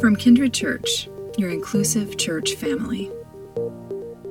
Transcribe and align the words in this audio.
From 0.00 0.16
Kindred 0.16 0.54
Church, 0.54 1.08
your 1.36 1.50
inclusive 1.50 2.16
church 2.16 2.54
family. 2.54 3.10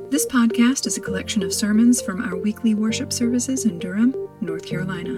This 0.10 0.26
podcast 0.26 0.88
is 0.88 0.98
a 0.98 1.02
collection 1.02 1.44
of 1.44 1.54
sermons 1.54 2.02
from 2.02 2.22
our 2.22 2.36
weekly 2.36 2.74
worship 2.74 3.14
services 3.14 3.66
in 3.66 3.78
Durham, 3.78 4.14
North 4.42 4.66
Carolina. 4.66 5.18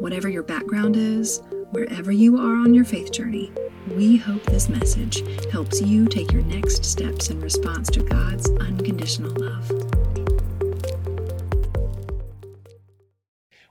Whatever 0.00 0.28
your 0.28 0.42
background 0.42 0.96
is, 0.96 1.42
wherever 1.70 2.10
you 2.10 2.38
are 2.38 2.56
on 2.56 2.74
your 2.74 2.84
faith 2.84 3.12
journey, 3.12 3.52
we 3.94 4.16
hope 4.16 4.42
this 4.44 4.68
message 4.68 5.22
helps 5.50 5.80
you 5.80 6.06
take 6.06 6.32
your 6.32 6.42
next 6.42 6.84
steps 6.84 7.28
in 7.28 7.40
response 7.40 7.88
to 7.90 8.02
God's 8.02 8.50
unconditional 8.50 9.32
love. 9.36 10.01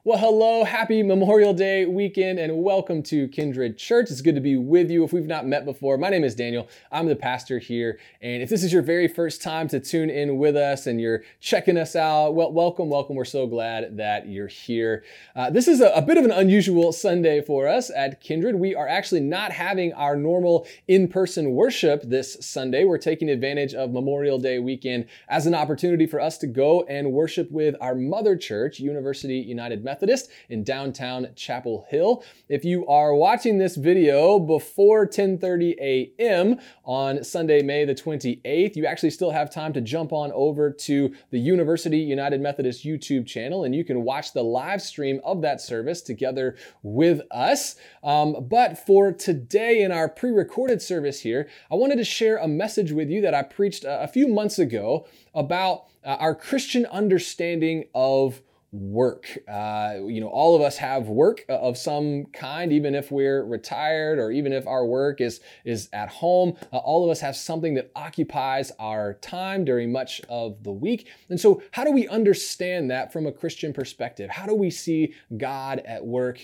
Well, 0.03 0.17
hello, 0.17 0.63
happy 0.63 1.03
Memorial 1.03 1.53
Day 1.53 1.85
weekend, 1.85 2.39
and 2.39 2.63
welcome 2.63 3.03
to 3.03 3.27
Kindred 3.27 3.77
Church. 3.77 4.09
It's 4.09 4.21
good 4.21 4.33
to 4.33 4.41
be 4.41 4.55
with 4.55 4.89
you. 4.89 5.03
If 5.03 5.13
we've 5.13 5.27
not 5.27 5.45
met 5.45 5.63
before, 5.63 5.95
my 5.95 6.09
name 6.09 6.23
is 6.23 6.33
Daniel. 6.33 6.67
I'm 6.91 7.05
the 7.05 7.15
pastor 7.15 7.59
here. 7.59 7.99
And 8.19 8.41
if 8.41 8.49
this 8.49 8.63
is 8.63 8.73
your 8.73 8.81
very 8.81 9.07
first 9.07 9.43
time 9.43 9.67
to 9.67 9.79
tune 9.79 10.09
in 10.09 10.39
with 10.39 10.55
us 10.55 10.87
and 10.87 10.99
you're 10.99 11.21
checking 11.39 11.77
us 11.77 11.95
out, 11.95 12.33
well, 12.33 12.51
welcome, 12.51 12.89
welcome. 12.89 13.15
We're 13.15 13.25
so 13.25 13.45
glad 13.45 13.97
that 13.97 14.27
you're 14.27 14.47
here. 14.47 15.03
Uh, 15.35 15.51
this 15.51 15.67
is 15.67 15.81
a, 15.81 15.91
a 15.91 16.01
bit 16.01 16.17
of 16.17 16.25
an 16.25 16.31
unusual 16.31 16.91
Sunday 16.93 17.39
for 17.39 17.67
us 17.67 17.91
at 17.95 18.21
Kindred. 18.21 18.55
We 18.55 18.73
are 18.73 18.87
actually 18.87 19.21
not 19.21 19.51
having 19.51 19.93
our 19.93 20.15
normal 20.15 20.65
in 20.87 21.09
person 21.09 21.51
worship 21.51 22.01
this 22.01 22.37
Sunday. 22.41 22.85
We're 22.85 22.97
taking 22.97 23.29
advantage 23.29 23.75
of 23.75 23.91
Memorial 23.91 24.39
Day 24.39 24.57
weekend 24.57 25.05
as 25.29 25.45
an 25.45 25.53
opportunity 25.53 26.07
for 26.07 26.19
us 26.19 26.39
to 26.39 26.47
go 26.47 26.85
and 26.89 27.11
worship 27.11 27.51
with 27.51 27.75
our 27.79 27.93
mother 27.93 28.35
church, 28.35 28.79
University 28.79 29.35
United 29.35 29.83
Methodist. 29.83 29.90
Methodist 29.91 30.31
in 30.47 30.63
downtown 30.63 31.27
Chapel 31.35 31.85
Hill. 31.89 32.23
If 32.47 32.63
you 32.63 32.87
are 32.87 33.13
watching 33.13 33.57
this 33.57 33.75
video 33.75 34.39
before 34.39 35.05
10:30 35.05 35.75
a.m. 35.81 36.59
on 36.85 37.25
Sunday, 37.25 37.61
May 37.61 37.83
the 37.83 37.93
28th, 37.93 38.77
you 38.77 38.85
actually 38.85 39.09
still 39.09 39.31
have 39.31 39.51
time 39.51 39.73
to 39.73 39.81
jump 39.81 40.13
on 40.13 40.31
over 40.31 40.71
to 40.71 41.13
the 41.31 41.39
University 41.39 41.97
United 41.97 42.39
Methodist 42.39 42.85
YouTube 42.85 43.27
channel 43.27 43.65
and 43.65 43.75
you 43.75 43.83
can 43.83 44.03
watch 44.03 44.31
the 44.31 44.43
live 44.43 44.81
stream 44.81 45.19
of 45.25 45.41
that 45.41 45.59
service 45.59 46.01
together 46.01 46.55
with 46.83 47.19
us. 47.29 47.75
Um, 48.01 48.47
but 48.47 48.77
for 48.77 49.11
today 49.11 49.81
in 49.81 49.91
our 49.91 50.07
pre-recorded 50.07 50.81
service 50.81 51.19
here, 51.19 51.49
I 51.69 51.75
wanted 51.75 51.97
to 51.97 52.05
share 52.05 52.37
a 52.37 52.47
message 52.47 52.93
with 52.93 53.09
you 53.09 53.19
that 53.21 53.33
I 53.33 53.43
preached 53.43 53.83
a, 53.85 54.07
few 54.07 54.27
months 54.27 54.57
ago 54.57 55.05
about 55.33 55.87
uh, 56.03 56.17
our 56.19 56.35
Christian 56.35 56.85
understanding 56.87 57.85
of 57.93 58.41
work. 58.71 59.37
Uh, 59.49 59.95
you 60.05 60.21
know, 60.21 60.27
all 60.27 60.55
of 60.55 60.61
us 60.61 60.77
have 60.77 61.07
work 61.07 61.43
of 61.49 61.77
some 61.77 62.25
kind, 62.27 62.71
even 62.71 62.95
if 62.95 63.11
we're 63.11 63.43
retired 63.43 64.17
or 64.17 64.31
even 64.31 64.53
if 64.53 64.65
our 64.65 64.85
work 64.85 65.19
is 65.19 65.41
is 65.65 65.89
at 65.91 66.09
home. 66.09 66.55
Uh, 66.71 66.77
all 66.77 67.03
of 67.03 67.09
us 67.09 67.19
have 67.19 67.35
something 67.35 67.73
that 67.73 67.91
occupies 67.95 68.71
our 68.79 69.15
time 69.15 69.65
during 69.65 69.91
much 69.91 70.21
of 70.29 70.63
the 70.63 70.71
week. 70.71 71.09
And 71.29 71.39
so, 71.39 71.61
how 71.71 71.83
do 71.83 71.91
we 71.91 72.07
understand 72.07 72.89
that 72.91 73.11
from 73.11 73.25
a 73.25 73.31
Christian 73.31 73.73
perspective? 73.73 74.29
How 74.29 74.45
do 74.45 74.55
we 74.55 74.69
see 74.69 75.13
God 75.37 75.79
at 75.79 76.05
work 76.05 76.39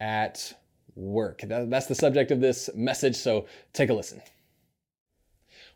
at 0.00 0.54
work? 0.94 1.42
That, 1.42 1.68
that's 1.68 1.86
the 1.86 1.94
subject 1.94 2.30
of 2.30 2.40
this 2.40 2.70
message. 2.74 3.16
So, 3.16 3.46
take 3.74 3.90
a 3.90 3.94
listen. 3.94 4.22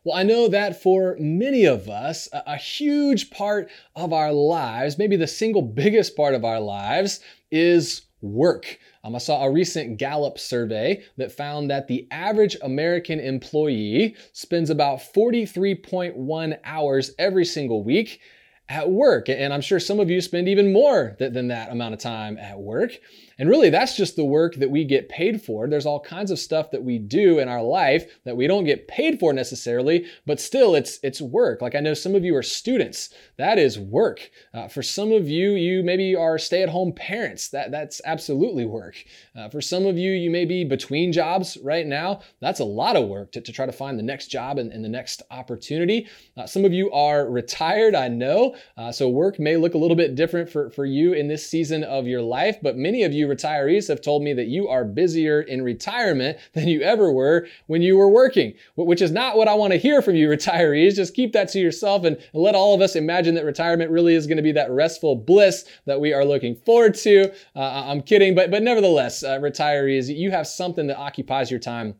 Well, 0.04 0.16
I 0.16 0.24
know 0.24 0.48
that 0.48 0.82
for 0.82 1.16
many 1.20 1.64
of 1.64 1.88
us, 1.88 2.28
a, 2.32 2.56
huge 2.56 3.30
part 3.30 3.70
of 3.94 4.12
our 4.12 4.32
lives, 4.32 4.98
maybe 4.98 5.14
the 5.14 5.28
single 5.28 5.62
biggest 5.82 6.16
part 6.16 6.34
of 6.34 6.44
our 6.44 6.58
lives, 6.58 7.20
is 7.52 8.02
work. 8.20 8.78
Um, 9.04 9.14
I 9.14 9.18
saw 9.18 9.44
a 9.44 9.50
recent 9.50 9.98
Gallup 9.98 10.38
survey 10.38 11.04
that 11.18 11.30
found 11.30 11.70
that 11.70 11.86
the 11.86 12.08
average 12.10 12.56
American 12.62 13.20
employee 13.20 14.16
spends 14.32 14.70
about 14.70 14.98
43.1 14.98 16.58
hours 16.64 17.10
every 17.18 17.44
single 17.44 17.84
week 17.84 18.20
at 18.68 18.90
work. 18.90 19.28
And 19.28 19.52
I'm 19.52 19.60
sure 19.60 19.78
some 19.78 20.00
of 20.00 20.10
you 20.10 20.20
spend 20.20 20.48
even 20.48 20.72
more 20.72 21.16
than 21.18 21.48
that 21.48 21.70
amount 21.70 21.94
of 21.94 22.00
time 22.00 22.38
at 22.38 22.58
work. 22.58 22.98
And 23.42 23.50
really, 23.50 23.70
that's 23.70 23.96
just 23.96 24.14
the 24.14 24.24
work 24.24 24.54
that 24.54 24.70
we 24.70 24.84
get 24.84 25.08
paid 25.08 25.42
for. 25.42 25.66
There's 25.66 25.84
all 25.84 25.98
kinds 25.98 26.30
of 26.30 26.38
stuff 26.38 26.70
that 26.70 26.84
we 26.84 26.96
do 26.96 27.40
in 27.40 27.48
our 27.48 27.60
life 27.60 28.08
that 28.24 28.36
we 28.36 28.46
don't 28.46 28.62
get 28.62 28.86
paid 28.86 29.18
for 29.18 29.32
necessarily, 29.32 30.06
but 30.24 30.38
still, 30.38 30.76
it's 30.76 31.00
it's 31.02 31.20
work. 31.20 31.60
Like 31.60 31.74
I 31.74 31.80
know 31.80 31.92
some 31.92 32.14
of 32.14 32.24
you 32.24 32.36
are 32.36 32.42
students. 32.44 33.12
That 33.38 33.58
is 33.58 33.80
work. 33.80 34.30
Uh, 34.54 34.68
for 34.68 34.80
some 34.80 35.10
of 35.10 35.28
you, 35.28 35.54
you 35.54 35.82
maybe 35.82 36.14
are 36.14 36.38
stay-at-home 36.38 36.92
parents. 36.92 37.48
That 37.48 37.72
that's 37.72 38.00
absolutely 38.04 38.64
work. 38.64 38.94
Uh, 39.34 39.48
for 39.48 39.60
some 39.60 39.86
of 39.86 39.98
you, 39.98 40.12
you 40.12 40.30
may 40.30 40.44
be 40.44 40.62
between 40.62 41.10
jobs 41.10 41.58
right 41.64 41.84
now. 41.84 42.20
That's 42.40 42.60
a 42.60 42.64
lot 42.64 42.94
of 42.94 43.08
work 43.08 43.32
to, 43.32 43.40
to 43.40 43.52
try 43.52 43.66
to 43.66 43.72
find 43.72 43.98
the 43.98 44.04
next 44.04 44.28
job 44.28 44.60
and, 44.60 44.70
and 44.70 44.84
the 44.84 44.88
next 44.88 45.20
opportunity. 45.32 46.06
Uh, 46.36 46.46
some 46.46 46.64
of 46.64 46.72
you 46.72 46.92
are 46.92 47.28
retired. 47.28 47.96
I 47.96 48.06
know, 48.06 48.54
uh, 48.76 48.92
so 48.92 49.08
work 49.08 49.40
may 49.40 49.56
look 49.56 49.74
a 49.74 49.78
little 49.78 49.96
bit 49.96 50.14
different 50.14 50.48
for 50.48 50.70
for 50.70 50.84
you 50.84 51.14
in 51.14 51.26
this 51.26 51.44
season 51.44 51.82
of 51.82 52.06
your 52.06 52.22
life, 52.22 52.58
but 52.62 52.76
many 52.76 53.02
of 53.02 53.12
you 53.12 53.31
retirees 53.32 53.88
have 53.88 54.00
told 54.00 54.22
me 54.22 54.32
that 54.32 54.46
you 54.46 54.68
are 54.68 54.84
busier 54.84 55.40
in 55.40 55.62
retirement 55.62 56.38
than 56.54 56.68
you 56.68 56.82
ever 56.82 57.12
were 57.12 57.46
when 57.66 57.82
you 57.82 57.96
were 57.96 58.08
working, 58.08 58.54
which 58.76 59.02
is 59.02 59.10
not 59.10 59.36
what 59.36 59.48
I 59.48 59.54
want 59.54 59.72
to 59.72 59.78
hear 59.78 60.02
from 60.02 60.14
you 60.14 60.28
retirees. 60.30 60.94
Just 60.94 61.14
keep 61.14 61.32
that 61.32 61.48
to 61.50 61.58
yourself 61.58 62.04
and, 62.04 62.18
let 62.34 62.54
all 62.54 62.74
of 62.74 62.80
us 62.80 62.96
imagine 62.96 63.34
that 63.34 63.44
retirement 63.44 63.90
really 63.90 64.14
is 64.14 64.26
going 64.26 64.36
to 64.36 64.42
be 64.42 64.52
that 64.52 64.70
restful 64.70 65.14
bliss 65.14 65.64
that 65.86 66.00
we 66.00 66.12
are 66.12 66.24
looking 66.24 66.54
forward 66.54 66.94
to. 66.94 67.30
Uh, 67.54 67.84
I'm 67.86 68.02
kidding, 68.02 68.34
but, 68.34 68.50
but 68.50 68.62
nevertheless, 68.62 69.22
uh, 69.22 69.38
retirees, 69.38 70.14
you 70.14 70.30
have 70.30 70.46
something 70.46 70.86
that 70.86 70.96
occupies 70.96 71.50
your 71.50 71.60
time 71.60 71.94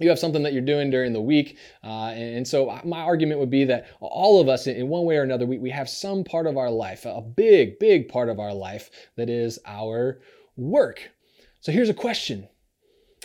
you 0.00 0.08
have 0.08 0.18
something 0.18 0.42
that 0.42 0.52
you're 0.52 0.62
doing 0.62 0.90
during 0.90 1.12
the 1.12 1.20
week. 1.20 1.58
Uh, 1.82 2.10
and, 2.10 2.46
so 2.46 2.80
my 2.84 3.00
argument 3.00 3.40
would 3.40 3.50
be 3.50 3.64
that 3.64 3.86
all 4.00 4.40
of 4.40 4.48
us, 4.48 4.66
in 4.66 4.88
one 4.88 5.04
way 5.04 5.16
or 5.16 5.22
another, 5.22 5.46
we, 5.46 5.58
we 5.58 5.70
have 5.70 5.88
some 5.88 6.24
part 6.24 6.46
of 6.46 6.56
our 6.56 6.70
life, 6.70 7.04
a 7.04 7.20
big, 7.20 7.78
big 7.78 8.08
part 8.08 8.28
of 8.28 8.38
our 8.38 8.54
life 8.54 8.90
that 9.16 9.28
is 9.28 9.58
our 9.66 10.20
work. 10.58 11.10
So 11.60 11.72
here's 11.72 11.88
a 11.88 11.94
question 11.94 12.48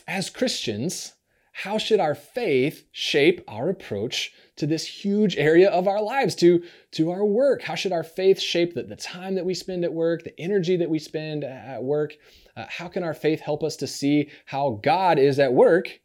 As 0.07 0.29
Christians, 0.29 1.13
how 1.53 1.77
should 1.77 1.99
our 1.99 2.15
faith 2.15 2.87
shape 2.91 3.43
our 3.47 3.69
approach 3.69 4.33
to 4.55 4.65
this 4.65 4.87
huge 4.87 5.37
area 5.37 5.69
of 5.69 5.87
our 5.87 6.01
lives, 6.01 6.33
to, 6.35 6.63
to 6.91 7.11
our 7.11 7.23
work? 7.23 7.61
How 7.61 7.75
should 7.75 7.91
our 7.91 8.03
faith 8.03 8.39
shape 8.39 8.73
the, 8.73 8.83
the 8.83 8.95
time 8.95 9.35
that 9.35 9.45
we 9.45 9.53
spend 9.53 9.83
at 9.83 9.93
work, 9.93 10.23
the 10.23 10.39
energy 10.39 10.77
that 10.77 10.89
we 10.89 10.97
spend 10.97 11.43
at 11.43 11.83
work? 11.83 12.15
Uh, 12.57 12.65
how 12.67 12.87
can 12.87 13.03
our 13.03 13.13
faith 13.13 13.39
help 13.39 13.63
us 13.63 13.75
to 13.77 13.87
see 13.87 14.29
how 14.45 14.79
God 14.83 15.19
is 15.19 15.39
at 15.39 15.53
work 15.53 15.99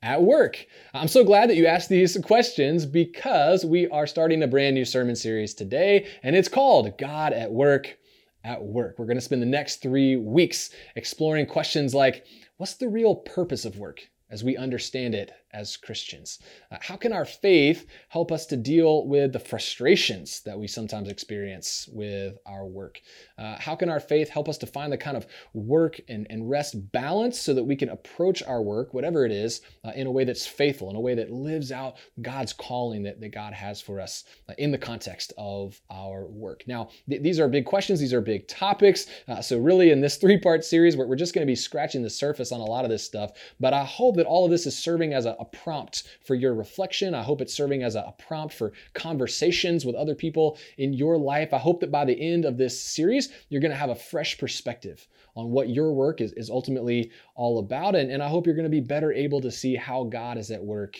at 0.00 0.22
work? 0.22 0.64
I'm 0.92 1.08
so 1.08 1.24
glad 1.24 1.50
that 1.50 1.56
you 1.56 1.66
asked 1.66 1.88
these 1.88 2.16
questions 2.18 2.86
because 2.86 3.64
we 3.64 3.88
are 3.88 4.06
starting 4.06 4.44
a 4.44 4.48
brand 4.48 4.74
new 4.74 4.84
sermon 4.84 5.16
series 5.16 5.54
today, 5.54 6.06
and 6.22 6.36
it's 6.36 6.48
called 6.48 6.98
God 6.98 7.32
at 7.32 7.50
Work 7.50 7.98
at 8.44 8.62
work. 8.62 8.98
We're 8.98 9.06
going 9.06 9.16
to 9.16 9.22
spend 9.22 9.42
the 9.42 9.46
next 9.46 9.82
three 9.82 10.16
weeks 10.16 10.70
exploring 10.94 11.46
questions 11.46 11.94
like 11.94 12.26
what's 12.58 12.74
the 12.74 12.88
real 12.88 13.16
purpose 13.16 13.64
of 13.64 13.78
work 13.78 14.08
as 14.30 14.44
we 14.44 14.56
understand 14.56 15.14
it 15.14 15.32
as 15.54 15.76
Christians? 15.76 16.40
Uh, 16.70 16.76
how 16.80 16.96
can 16.96 17.12
our 17.12 17.24
faith 17.24 17.86
help 18.08 18.32
us 18.32 18.44
to 18.46 18.56
deal 18.56 19.06
with 19.06 19.32
the 19.32 19.38
frustrations 19.38 20.40
that 20.40 20.58
we 20.58 20.66
sometimes 20.66 21.08
experience 21.08 21.88
with 21.92 22.36
our 22.44 22.66
work? 22.66 23.00
Uh, 23.38 23.56
how 23.58 23.74
can 23.74 23.88
our 23.88 24.00
faith 24.00 24.28
help 24.28 24.48
us 24.48 24.58
to 24.58 24.66
find 24.66 24.92
the 24.92 24.98
kind 24.98 25.16
of 25.16 25.26
work 25.54 26.00
and, 26.08 26.26
and 26.28 26.50
rest 26.50 26.92
balance 26.92 27.38
so 27.38 27.54
that 27.54 27.64
we 27.64 27.76
can 27.76 27.88
approach 27.88 28.42
our 28.42 28.60
work, 28.60 28.92
whatever 28.92 29.24
it 29.24 29.32
is, 29.32 29.62
uh, 29.84 29.92
in 29.94 30.06
a 30.06 30.10
way 30.10 30.24
that's 30.24 30.46
faithful, 30.46 30.90
in 30.90 30.96
a 30.96 31.00
way 31.00 31.14
that 31.14 31.30
lives 31.30 31.72
out 31.72 31.96
God's 32.20 32.52
calling 32.52 33.02
that, 33.04 33.20
that 33.20 33.32
God 33.32 33.52
has 33.52 33.80
for 33.80 34.00
us 34.00 34.24
uh, 34.48 34.54
in 34.58 34.70
the 34.72 34.78
context 34.78 35.32
of 35.38 35.80
our 35.90 36.26
work? 36.26 36.64
Now, 36.66 36.88
th- 37.08 37.22
these 37.22 37.38
are 37.38 37.48
big 37.48 37.64
questions, 37.64 38.00
these 38.00 38.12
are 38.12 38.20
big 38.20 38.48
topics. 38.48 39.06
Uh, 39.28 39.40
so, 39.40 39.58
really, 39.58 39.90
in 39.90 40.00
this 40.00 40.16
three 40.24 40.38
part 40.38 40.64
series, 40.64 40.96
we're, 40.96 41.06
we're 41.06 41.16
just 41.16 41.34
going 41.34 41.46
to 41.46 41.50
be 41.50 41.56
scratching 41.56 42.02
the 42.02 42.10
surface 42.10 42.50
on 42.50 42.60
a 42.60 42.64
lot 42.64 42.84
of 42.84 42.90
this 42.90 43.04
stuff. 43.04 43.32
But 43.60 43.72
I 43.72 43.84
hope 43.84 44.16
that 44.16 44.26
all 44.26 44.44
of 44.44 44.50
this 44.50 44.66
is 44.66 44.76
serving 44.76 45.12
as 45.12 45.26
a, 45.26 45.36
a 45.44 45.56
prompt 45.56 46.04
for 46.24 46.34
your 46.34 46.54
reflection. 46.54 47.14
I 47.14 47.22
hope 47.22 47.40
it's 47.40 47.54
serving 47.54 47.82
as 47.82 47.94
a 47.94 48.14
prompt 48.18 48.54
for 48.54 48.72
conversations 48.94 49.84
with 49.84 49.94
other 49.94 50.14
people 50.14 50.58
in 50.78 50.92
your 50.92 51.18
life. 51.18 51.52
I 51.52 51.58
hope 51.58 51.80
that 51.80 51.90
by 51.90 52.04
the 52.04 52.20
end 52.20 52.44
of 52.44 52.56
this 52.56 52.80
series, 52.80 53.30
you're 53.48 53.60
going 53.60 53.70
to 53.70 53.76
have 53.76 53.90
a 53.90 53.94
fresh 53.94 54.38
perspective 54.38 55.06
on 55.36 55.50
what 55.50 55.68
your 55.68 55.92
work 55.92 56.20
is, 56.20 56.32
is 56.32 56.50
ultimately 56.50 57.10
all 57.34 57.58
about. 57.58 57.94
And, 57.94 58.10
and 58.10 58.22
I 58.22 58.28
hope 58.28 58.46
you're 58.46 58.54
going 58.54 58.64
to 58.64 58.70
be 58.70 58.80
better 58.80 59.12
able 59.12 59.40
to 59.40 59.50
see 59.50 59.74
how 59.74 60.04
God 60.04 60.38
is 60.38 60.50
at 60.50 60.62
work 60.62 60.96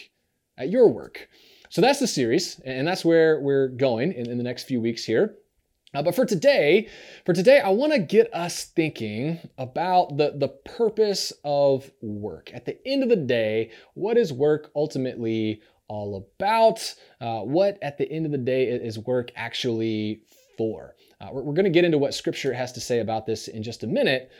at 0.56 0.70
your 0.70 0.88
work. 0.88 1.28
So 1.68 1.80
that's 1.80 1.98
the 1.98 2.06
series, 2.06 2.60
and 2.60 2.86
that's 2.86 3.04
where 3.04 3.40
we're 3.40 3.68
going 3.68 4.12
in, 4.12 4.30
in 4.30 4.38
the 4.38 4.44
next 4.44 4.64
few 4.64 4.80
weeks 4.80 5.04
here. 5.04 5.36
Uh, 5.94 6.02
but 6.02 6.14
for 6.14 6.26
today, 6.26 6.88
for 7.24 7.32
today, 7.32 7.60
I 7.60 7.68
want 7.70 7.92
to 7.92 8.00
get 8.00 8.34
us 8.34 8.64
thinking 8.64 9.38
about 9.56 10.16
the, 10.16 10.34
the 10.36 10.48
purpose 10.48 11.32
of 11.44 11.90
work. 12.02 12.50
At 12.52 12.64
the 12.64 12.76
end 12.86 13.04
of 13.04 13.08
the 13.08 13.16
day, 13.16 13.70
what 13.94 14.16
is 14.16 14.32
work 14.32 14.72
ultimately 14.74 15.62
all 15.86 16.16
about? 16.16 16.94
Uh, 17.20 17.40
what 17.40 17.78
at 17.80 17.96
the 17.98 18.10
end 18.10 18.26
of 18.26 18.32
the 18.32 18.38
day 18.38 18.64
is 18.64 18.98
work 18.98 19.30
actually 19.36 20.22
for? 20.58 20.96
Uh, 21.20 21.28
we're, 21.32 21.42
we're 21.42 21.54
going 21.54 21.64
to 21.64 21.70
get 21.70 21.84
into 21.84 21.98
what 21.98 22.14
Scripture 22.14 22.52
has 22.52 22.72
to 22.72 22.80
say 22.80 22.98
about 22.98 23.24
this 23.26 23.46
in 23.46 23.62
just 23.62 23.84
a 23.84 23.86
minute. 23.86 24.32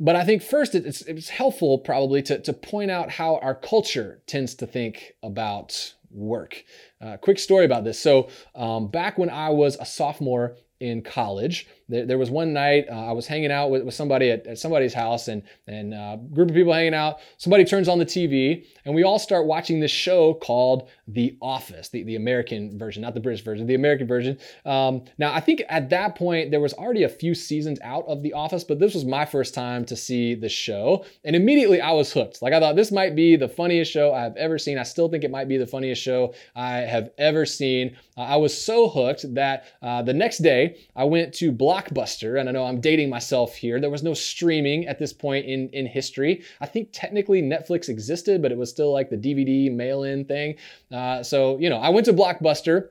but 0.00 0.16
I 0.16 0.24
think 0.24 0.42
first 0.42 0.74
it's, 0.74 1.02
it's 1.02 1.28
helpful 1.28 1.78
probably 1.78 2.20
to, 2.22 2.40
to 2.40 2.52
point 2.52 2.90
out 2.90 3.10
how 3.10 3.36
our 3.36 3.54
culture 3.54 4.22
tends 4.26 4.56
to 4.56 4.66
think 4.66 5.12
about 5.22 5.94
work. 6.10 6.64
Uh, 7.00 7.16
quick 7.16 7.38
story 7.38 7.64
about 7.64 7.84
this. 7.84 7.98
So, 7.98 8.28
um, 8.54 8.88
back 8.88 9.18
when 9.18 9.30
I 9.30 9.50
was 9.50 9.76
a 9.76 9.84
sophomore 9.84 10.56
in 10.80 11.02
college. 11.02 11.66
There, 11.88 12.04
there 12.04 12.18
was 12.18 12.30
one 12.30 12.52
night 12.52 12.86
uh, 12.90 13.06
I 13.06 13.12
was 13.12 13.26
hanging 13.26 13.52
out 13.52 13.70
with, 13.70 13.84
with 13.84 13.94
somebody 13.94 14.30
at, 14.30 14.46
at, 14.46 14.58
somebody's 14.58 14.94
house 14.94 15.28
and 15.28 15.42
and 15.66 15.94
a 15.94 15.96
uh, 15.96 16.16
group 16.16 16.48
of 16.48 16.54
people 16.54 16.72
hanging 16.72 16.94
out. 16.94 17.18
Somebody 17.38 17.64
turns 17.64 17.88
on 17.88 17.98
the 17.98 18.06
TV 18.06 18.66
and 18.84 18.94
we 18.94 19.04
all 19.04 19.18
start 19.18 19.46
watching 19.46 19.80
this 19.80 19.90
show 19.90 20.34
called 20.34 20.88
The 21.08 21.36
Office, 21.40 21.88
the, 21.88 22.02
the 22.02 22.16
American 22.16 22.78
version, 22.78 23.02
not 23.02 23.14
the 23.14 23.20
British 23.20 23.44
version, 23.44 23.66
the 23.66 23.74
American 23.74 24.06
version. 24.06 24.38
Um, 24.64 25.04
now 25.18 25.32
I 25.32 25.40
think 25.40 25.62
at 25.68 25.90
that 25.90 26.16
point 26.16 26.50
there 26.50 26.60
was 26.60 26.72
already 26.74 27.04
a 27.04 27.08
few 27.08 27.34
seasons 27.34 27.78
out 27.82 28.04
of 28.06 28.22
The 28.22 28.32
Office, 28.32 28.64
but 28.64 28.78
this 28.78 28.94
was 28.94 29.04
my 29.04 29.24
first 29.24 29.54
time 29.54 29.84
to 29.86 29.96
see 29.96 30.34
the 30.34 30.48
show, 30.48 31.04
and 31.24 31.36
immediately 31.36 31.80
I 31.80 31.92
was 31.92 32.12
hooked. 32.12 32.42
Like 32.42 32.52
I 32.52 32.60
thought 32.60 32.76
this 32.76 32.92
might 32.92 33.14
be 33.14 33.36
the 33.36 33.48
funniest 33.48 33.90
show 33.90 34.12
I've 34.12 34.36
ever 34.36 34.58
seen. 34.58 34.78
I 34.78 34.82
still 34.82 35.08
think 35.08 35.24
it 35.24 35.30
might 35.30 35.48
be 35.48 35.56
the 35.56 35.66
funniest 35.66 36.02
show 36.02 36.34
I 36.54 36.78
have 36.78 37.10
ever 37.18 37.46
seen. 37.46 37.96
Uh, 38.16 38.22
I 38.22 38.36
was 38.36 38.56
so 38.56 38.88
hooked 38.88 39.34
that 39.34 39.64
uh, 39.82 40.02
the 40.02 40.14
next 40.14 40.38
day 40.38 40.78
I 40.94 41.04
went 41.04 41.34
to 41.34 41.52
Blockbuster, 41.76 42.40
and 42.40 42.48
I 42.48 42.52
know 42.52 42.64
I'm 42.64 42.80
dating 42.80 43.10
myself 43.10 43.54
here. 43.54 43.80
There 43.80 43.90
was 43.90 44.02
no 44.02 44.14
streaming 44.14 44.86
at 44.86 44.98
this 44.98 45.12
point 45.12 45.46
in, 45.46 45.68
in 45.70 45.86
history. 45.86 46.42
I 46.60 46.66
think 46.66 46.88
technically 46.92 47.42
Netflix 47.42 47.88
existed, 47.88 48.42
but 48.42 48.52
it 48.52 48.58
was 48.58 48.70
still 48.70 48.92
like 48.92 49.10
the 49.10 49.16
DVD 49.16 49.72
mail 49.72 50.04
in 50.04 50.24
thing. 50.24 50.56
Uh, 50.92 51.22
so, 51.22 51.58
you 51.58 51.68
know, 51.68 51.78
I 51.78 51.90
went 51.90 52.06
to 52.06 52.12
Blockbuster 52.12 52.88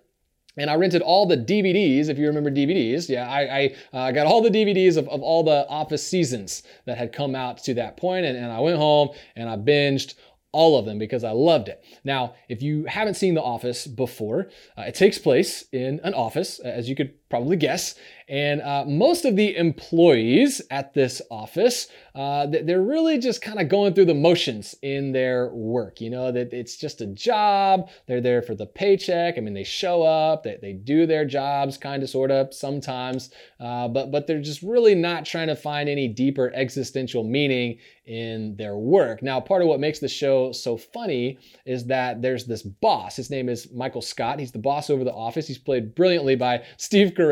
and 0.57 0.69
I 0.69 0.75
rented 0.75 1.01
all 1.01 1.25
the 1.25 1.37
DVDs, 1.37 2.09
if 2.09 2.17
you 2.17 2.27
remember 2.27 2.49
DVDs. 2.49 3.09
Yeah, 3.09 3.29
I, 3.29 3.41
I 3.41 3.75
uh, 3.97 4.11
got 4.11 4.27
all 4.27 4.41
the 4.41 4.49
DVDs 4.49 4.97
of, 4.97 5.07
of 5.09 5.21
all 5.21 5.43
the 5.43 5.67
Office 5.67 6.05
seasons 6.05 6.63
that 6.85 6.97
had 6.97 7.11
come 7.11 7.35
out 7.35 7.57
to 7.63 7.73
that 7.73 7.97
point, 7.97 8.25
and, 8.25 8.37
and 8.37 8.51
I 8.51 8.59
went 8.59 8.77
home 8.77 9.09
and 9.35 9.49
I 9.49 9.57
binged 9.57 10.15
all 10.55 10.79
of 10.79 10.85
them 10.85 10.97
because 10.97 11.25
I 11.25 11.31
loved 11.31 11.67
it. 11.67 11.83
Now, 12.05 12.35
if 12.47 12.61
you 12.61 12.85
haven't 12.85 13.15
seen 13.15 13.33
The 13.33 13.43
Office 13.43 13.87
before, 13.87 14.47
uh, 14.77 14.83
it 14.83 14.95
takes 14.95 15.17
place 15.17 15.65
in 15.73 15.99
an 16.05 16.13
office, 16.13 16.59
as 16.59 16.87
you 16.87 16.95
could 16.95 17.24
probably 17.35 17.57
guess. 17.57 17.95
And 18.27 18.61
uh, 18.61 18.85
most 18.87 19.23
of 19.23 19.35
the 19.35 19.55
employees 19.55 20.59
at 20.71 20.95
this 20.95 21.21
office, 21.29 21.89
uh, 22.15 22.47
they're 22.47 22.81
really 22.81 23.19
just 23.19 23.41
kind 23.41 23.59
of 23.59 23.69
going 23.69 23.93
through 23.93 24.05
the 24.05 24.15
motions 24.15 24.73
in 24.81 25.11
their 25.11 25.49
work. 25.49 26.01
You 26.01 26.09
know, 26.09 26.31
that 26.31 26.51
it's 26.51 26.75
just 26.75 27.01
a 27.01 27.05
job. 27.05 27.89
They're 28.07 28.21
there 28.21 28.41
for 28.41 28.55
the 28.55 28.65
paycheck. 28.65 29.37
I 29.37 29.41
mean, 29.41 29.53
they 29.53 29.63
show 29.63 30.01
up, 30.01 30.43
they, 30.43 30.57
they 30.59 30.73
do 30.73 31.05
their 31.05 31.25
jobs, 31.25 31.77
kind 31.77 32.01
of, 32.01 32.09
sort 32.09 32.31
of, 32.31 32.51
sometimes, 32.51 33.29
uh, 33.59 33.87
but 33.89 34.11
but 34.11 34.25
they're 34.25 34.41
just 34.41 34.63
really 34.63 34.95
not 34.95 35.25
trying 35.25 35.47
to 35.47 35.55
find 35.55 35.87
any 35.87 36.07
deeper 36.07 36.51
existential 36.55 37.23
meaning 37.23 37.77
in 38.07 38.55
their 38.55 38.77
work. 38.77 39.21
Now, 39.21 39.39
part 39.39 39.61
of 39.61 39.67
what 39.67 39.79
makes 39.79 39.99
the 39.99 40.07
show 40.07 40.51
so 40.51 40.77
funny 40.77 41.39
is 41.65 41.85
that 41.87 42.21
there's 42.21 42.45
this 42.45 42.61
boss. 42.61 43.15
His 43.15 43.29
name 43.29 43.49
is 43.49 43.71
Michael 43.71 44.01
Scott. 44.01 44.39
He's 44.39 44.51
the 44.51 44.59
boss 44.59 44.89
over 44.89 45.03
the 45.03 45.13
office. 45.13 45.47
He's 45.47 45.57
played 45.57 45.95
brilliantly 45.95 46.35
by 46.35 46.63
Steve 46.77 47.13
Carell. 47.15 47.24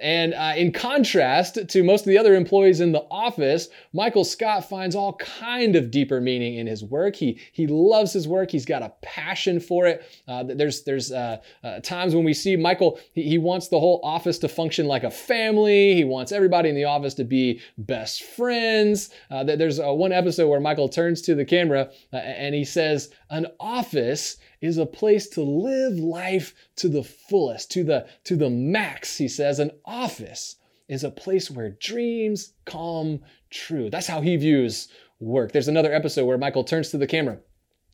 And 0.00 0.34
uh, 0.34 0.52
in 0.56 0.72
contrast 0.72 1.58
to 1.68 1.82
most 1.82 2.02
of 2.02 2.06
the 2.06 2.18
other 2.18 2.34
employees 2.34 2.80
in 2.80 2.92
the 2.92 3.04
office, 3.10 3.68
Michael 3.92 4.24
Scott 4.24 4.68
finds 4.68 4.94
all 4.94 5.14
kind 5.14 5.76
of 5.76 5.90
deeper 5.90 6.20
meaning 6.20 6.56
in 6.56 6.66
his 6.66 6.84
work. 6.84 7.16
He 7.16 7.40
he 7.52 7.66
loves 7.66 8.12
his 8.12 8.28
work. 8.28 8.50
He's 8.50 8.64
got 8.64 8.82
a 8.82 8.92
passion 9.02 9.60
for 9.60 9.86
it. 9.86 10.04
Uh, 10.26 10.44
there's 10.44 10.84
there's 10.84 11.12
uh, 11.12 11.38
uh, 11.64 11.80
times 11.80 12.14
when 12.14 12.24
we 12.24 12.34
see 12.34 12.56
Michael. 12.56 12.98
He, 13.12 13.22
he 13.24 13.38
wants 13.38 13.68
the 13.68 13.80
whole 13.80 14.00
office 14.02 14.38
to 14.38 14.48
function 14.48 14.86
like 14.86 15.04
a 15.04 15.10
family. 15.10 15.94
He 15.94 16.04
wants 16.04 16.32
everybody 16.32 16.68
in 16.68 16.74
the 16.74 16.84
office 16.84 17.14
to 17.14 17.24
be 17.24 17.60
best 17.76 18.22
friends. 18.22 19.10
Uh, 19.30 19.44
there's 19.44 19.80
one 19.80 20.12
episode 20.12 20.48
where 20.48 20.60
Michael 20.60 20.88
turns 20.88 21.22
to 21.22 21.34
the 21.34 21.44
camera 21.44 21.90
uh, 22.12 22.16
and 22.16 22.54
he 22.54 22.64
says, 22.64 23.10
"An 23.30 23.46
office." 23.60 24.36
Is 24.60 24.78
a 24.78 24.86
place 24.86 25.28
to 25.28 25.42
live 25.42 25.98
life 25.98 26.54
to 26.76 26.88
the 26.88 27.02
fullest, 27.02 27.70
to 27.72 27.84
the, 27.84 28.06
to 28.24 28.36
the 28.36 28.50
max, 28.50 29.18
he 29.18 29.28
says. 29.28 29.58
An 29.58 29.70
office 29.84 30.56
is 30.88 31.04
a 31.04 31.10
place 31.10 31.50
where 31.50 31.70
dreams 31.70 32.54
come 32.64 33.20
true. 33.50 33.90
That's 33.90 34.06
how 34.06 34.20
he 34.20 34.36
views 34.36 34.88
work. 35.20 35.52
There's 35.52 35.68
another 35.68 35.92
episode 35.92 36.24
where 36.24 36.38
Michael 36.38 36.64
turns 36.64 36.90
to 36.90 36.98
the 36.98 37.06
camera 37.06 37.38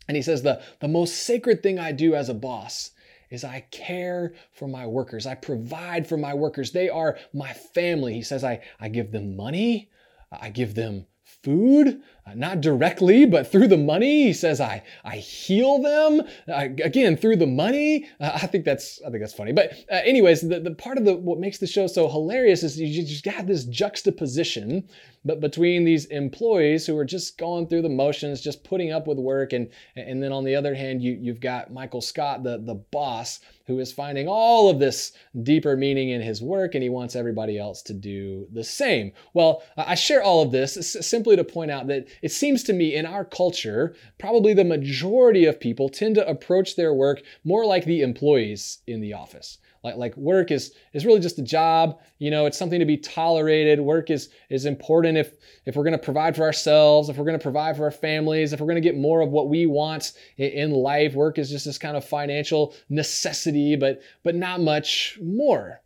and 0.09 0.17
he 0.17 0.23
says, 0.23 0.43
The, 0.43 0.63
the 0.81 0.89
most 0.89 1.15
sacred 1.25 1.63
thing 1.63 1.79
I 1.79 1.93
do 1.93 2.15
as 2.15 2.29
a 2.29 2.35
boss 2.35 2.91
is 3.31 3.45
I 3.45 3.67
care 3.71 4.35
for 4.53 4.69
my 4.69 4.87
workers. 4.87 5.27
I 5.27 5.35
provide 5.35 6.07
for 6.07 6.17
my 6.17 6.35
workers. 6.35 6.73
They 6.73 6.89
are 6.89 7.19
my 7.33 7.53
family. 7.53 8.15
He 8.15 8.23
says, 8.23 8.45
I, 8.45 8.61
I 8.79 8.89
give 8.89 9.11
them 9.11 9.37
money, 9.37 9.91
I 10.31 10.51
give 10.51 10.75
them 10.75 11.07
food, 11.43 12.03
not 12.35 12.61
directly, 12.61 13.27
but 13.27 13.51
through 13.51 13.69
the 13.69 13.77
money. 13.77 14.25
He 14.25 14.33
says, 14.33 14.61
"I 14.61 14.83
I 15.05 15.17
heal 15.17 15.79
them 15.79 16.23
uh, 16.49 16.69
again 16.83 17.17
through 17.17 17.37
the 17.37 17.47
money." 17.47 18.09
Uh, 18.21 18.39
I 18.43 18.47
think 18.47 18.65
that's 18.65 19.01
I 19.07 19.11
think 19.11 19.23
that's 19.23 19.35
funny. 19.35 19.53
But 19.53 19.73
uh, 19.91 20.01
anyways, 20.05 20.41
the, 20.49 20.61
the 20.61 20.75
part 20.75 20.99
of 20.99 21.05
the 21.05 21.17
what 21.17 21.39
makes 21.39 21.59
the 21.59 21.67
show 21.67 21.87
so 21.87 22.09
hilarious 22.09 22.63
is 22.63 22.79
you 22.79 23.05
just 23.05 23.25
got 23.25 23.47
this 23.47 23.65
juxtaposition 23.65 24.89
but 25.25 25.41
between 25.41 25.85
these 25.85 26.05
employees 26.07 26.87
who 26.87 26.97
are 26.99 27.05
just 27.05 27.39
going 27.39 27.67
through 27.67 27.83
the 27.83 27.89
motions, 27.89 28.43
just 28.43 28.63
putting 28.63 28.93
up 28.93 29.07
with 29.07 29.19
work, 29.19 29.53
and 29.53 29.71
and 29.97 30.23
then 30.23 30.33
on 30.33 30.45
the 30.45 30.55
other 30.55 30.75
hand, 30.75 31.03
you 31.03 31.19
you've 31.21 31.41
got 31.41 31.73
Michael 31.73 32.03
Scott, 32.03 32.43
the 32.43 32.59
the 32.59 32.75
boss, 32.75 33.41
who 33.67 33.79
is 33.79 33.91
finding 33.91 34.29
all 34.29 34.69
of 34.69 34.79
this 34.79 35.13
deeper 35.43 35.77
meaning 35.77 36.11
in 36.11 36.21
his 36.21 36.43
work, 36.43 36.75
and 36.75 36.83
he 36.83 36.91
wants 36.91 37.17
everybody 37.17 37.59
else 37.59 37.81
to 37.83 37.95
do 37.95 38.47
the 38.53 38.65
same. 38.65 39.13
Well, 39.33 39.63
I 39.77 39.95
share 39.95 40.23
all 40.23 40.43
of 40.43 40.53
this 40.53 40.75
simply 41.01 41.37
to 41.37 41.45
point 41.45 41.71
out 41.71 41.87
that 41.87 42.07
it 42.23 42.33
seems 42.33 42.63
to 42.65 42.73
me 42.73 42.95
in 42.95 43.07
our 43.07 43.25
culture, 43.25 43.95
probably 44.19 44.55
the 44.55 44.65
majority 44.65 45.45
of 45.45 45.61
people 45.61 45.89
tend 45.89 46.15
to 46.17 46.29
approach 46.29 46.77
their 46.77 46.95
work 46.95 47.23
more 47.45 47.65
like 47.65 47.85
the 47.85 48.03
employees 48.03 48.79
in 48.87 49.01
the 49.01 49.13
office. 49.13 49.59
Like 49.85 49.97
like 49.97 50.17
work 50.17 50.51
is 50.51 50.73
is 50.95 51.05
really 51.05 51.21
just 51.21 51.39
a 51.39 51.43
job 51.43 52.01
you 52.19 52.31
know 52.31 52.47
it's 52.47 52.57
something 52.57 52.81
to 52.81 52.87
be 52.87 52.97
tolerated. 52.97 53.79
Work 53.79 54.11
is 54.11 54.31
is 54.49 54.65
important 54.65 55.19
if 55.19 55.35
if 55.67 55.77
we're 55.77 55.85
going 55.85 55.93
to 55.93 55.99
provide 55.99 56.35
for 56.35 56.43
ourselves 56.43 57.11
if 57.11 57.19
we're 57.19 57.27
going 57.27 57.39
to 57.39 57.43
provide 57.43 57.77
for 57.77 57.85
our 57.85 57.91
families 57.91 58.53
if 58.53 58.61
we're 58.61 58.67
going 58.67 58.83
to 58.83 58.89
get 58.89 58.97
more 58.97 59.21
of 59.21 59.29
what 59.29 59.51
we 59.51 59.67
want 59.67 60.13
in 60.39 60.71
life. 60.71 61.15
Work 61.15 61.39
is 61.39 61.51
just 61.51 61.67
this 61.67 61.77
kind 61.77 61.99
of 61.99 62.05
financial 62.05 62.75
necessity 62.89 63.77
but 63.77 64.01
but 64.23 64.35
not 64.35 64.61
much 64.61 65.19
more. 65.23 65.83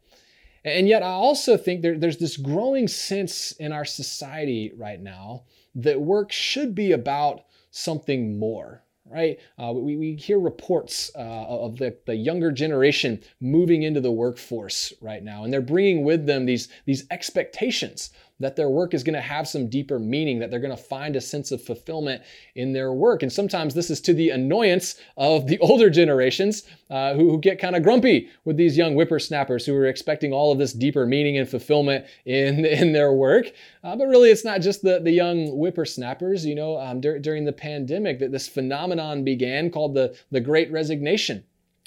And 0.64 0.86
yet 0.86 1.02
i 1.02 1.06
also 1.06 1.56
think 1.56 1.82
there, 1.82 1.98
there's 1.98 2.18
this 2.18 2.36
growing 2.36 2.86
sense 2.86 3.50
in 3.52 3.72
our 3.72 3.84
society 3.84 4.72
right 4.76 5.00
now 5.00 5.42
that 5.74 6.00
work 6.00 6.32
should 6.32 6.74
be 6.74 6.92
about 6.92 7.44
something 7.70 8.38
more 8.38 8.82
right? 9.10 9.38
Uh, 9.58 9.72
we, 9.74 9.96
we 9.96 10.14
hear 10.14 10.38
reports 10.38 11.10
uh, 11.14 11.18
of 11.18 11.78
the, 11.78 11.96
the 12.06 12.14
younger 12.14 12.52
generation 12.52 13.20
moving 13.40 13.82
into 13.82 14.00
the 14.00 14.12
workforce 14.12 14.92
right 15.00 15.22
now, 15.22 15.44
and 15.44 15.52
they're 15.52 15.60
bringing 15.60 16.04
with 16.04 16.26
them 16.26 16.46
these, 16.46 16.68
these 16.84 17.06
expectations 17.10 18.10
that 18.40 18.54
their 18.54 18.68
work 18.68 18.94
is 18.94 19.02
going 19.02 19.14
to 19.14 19.20
have 19.20 19.48
some 19.48 19.68
deeper 19.68 19.98
meaning, 19.98 20.38
that 20.38 20.50
they're 20.50 20.60
going 20.60 20.76
to 20.76 20.82
find 20.82 21.16
a 21.16 21.20
sense 21.20 21.50
of 21.50 21.62
fulfillment 21.62 22.22
in 22.54 22.72
their 22.72 22.92
work. 22.92 23.22
And 23.22 23.32
sometimes 23.32 23.74
this 23.74 23.90
is 23.90 24.00
to 24.02 24.14
the 24.14 24.30
annoyance 24.30 25.00
of 25.16 25.46
the 25.46 25.58
older 25.60 25.90
generations 25.90 26.62
uh, 26.90 27.14
who, 27.14 27.30
who, 27.30 27.38
get 27.38 27.58
kind 27.58 27.76
of 27.76 27.82
grumpy 27.82 28.28
with 28.44 28.56
these 28.56 28.76
young 28.76 28.94
whippersnappers 28.94 29.66
who 29.66 29.74
are 29.74 29.86
expecting 29.86 30.32
all 30.32 30.52
of 30.52 30.58
this 30.58 30.72
deeper 30.72 31.06
meaning 31.06 31.36
and 31.36 31.48
fulfillment 31.48 32.04
in, 32.24 32.64
in 32.64 32.92
their 32.92 33.12
work. 33.12 33.52
Uh, 33.82 33.96
but 33.96 34.06
really, 34.06 34.30
it's 34.30 34.44
not 34.44 34.60
just 34.60 34.82
the, 34.82 35.00
the 35.00 35.12
young 35.12 35.48
whippersnappers. 35.48 36.46
You 36.46 36.54
know, 36.54 36.78
um, 36.78 37.00
dur- 37.00 37.18
during 37.18 37.44
the 37.44 37.52
pandemic, 37.52 38.20
that 38.20 38.32
this 38.32 38.48
phenomenon 38.48 39.24
began 39.24 39.70
called 39.70 39.94
the, 39.94 40.16
the 40.30 40.40
Great 40.40 40.70
Resignation 40.70 41.44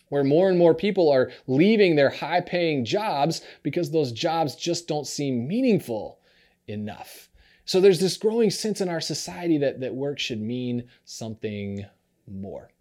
where 0.09 0.25
more 0.25 0.49
and 0.49 0.57
more 0.57 0.75
people 0.75 1.09
are 1.09 1.31
leaving 1.47 1.95
their 1.95 2.09
high 2.09 2.41
paying 2.41 2.83
jobs 2.83 3.41
because 3.63 3.91
those 3.91 4.11
jobs 4.11 4.57
just 4.57 4.85
don't 4.85 5.07
seem 5.07 5.47
meaningful 5.47 6.19
enough. 6.71 7.29
So 7.65 7.79
there's 7.79 7.99
this 7.99 8.17
growing 8.17 8.49
sense 8.49 8.81
in 8.81 8.89
our 8.89 9.01
society 9.01 9.57
that, 9.59 9.79
that 9.81 9.93
work 9.93 10.19
should 10.19 10.41
mean 10.41 10.89
something 11.05 11.85
more. 12.27 12.71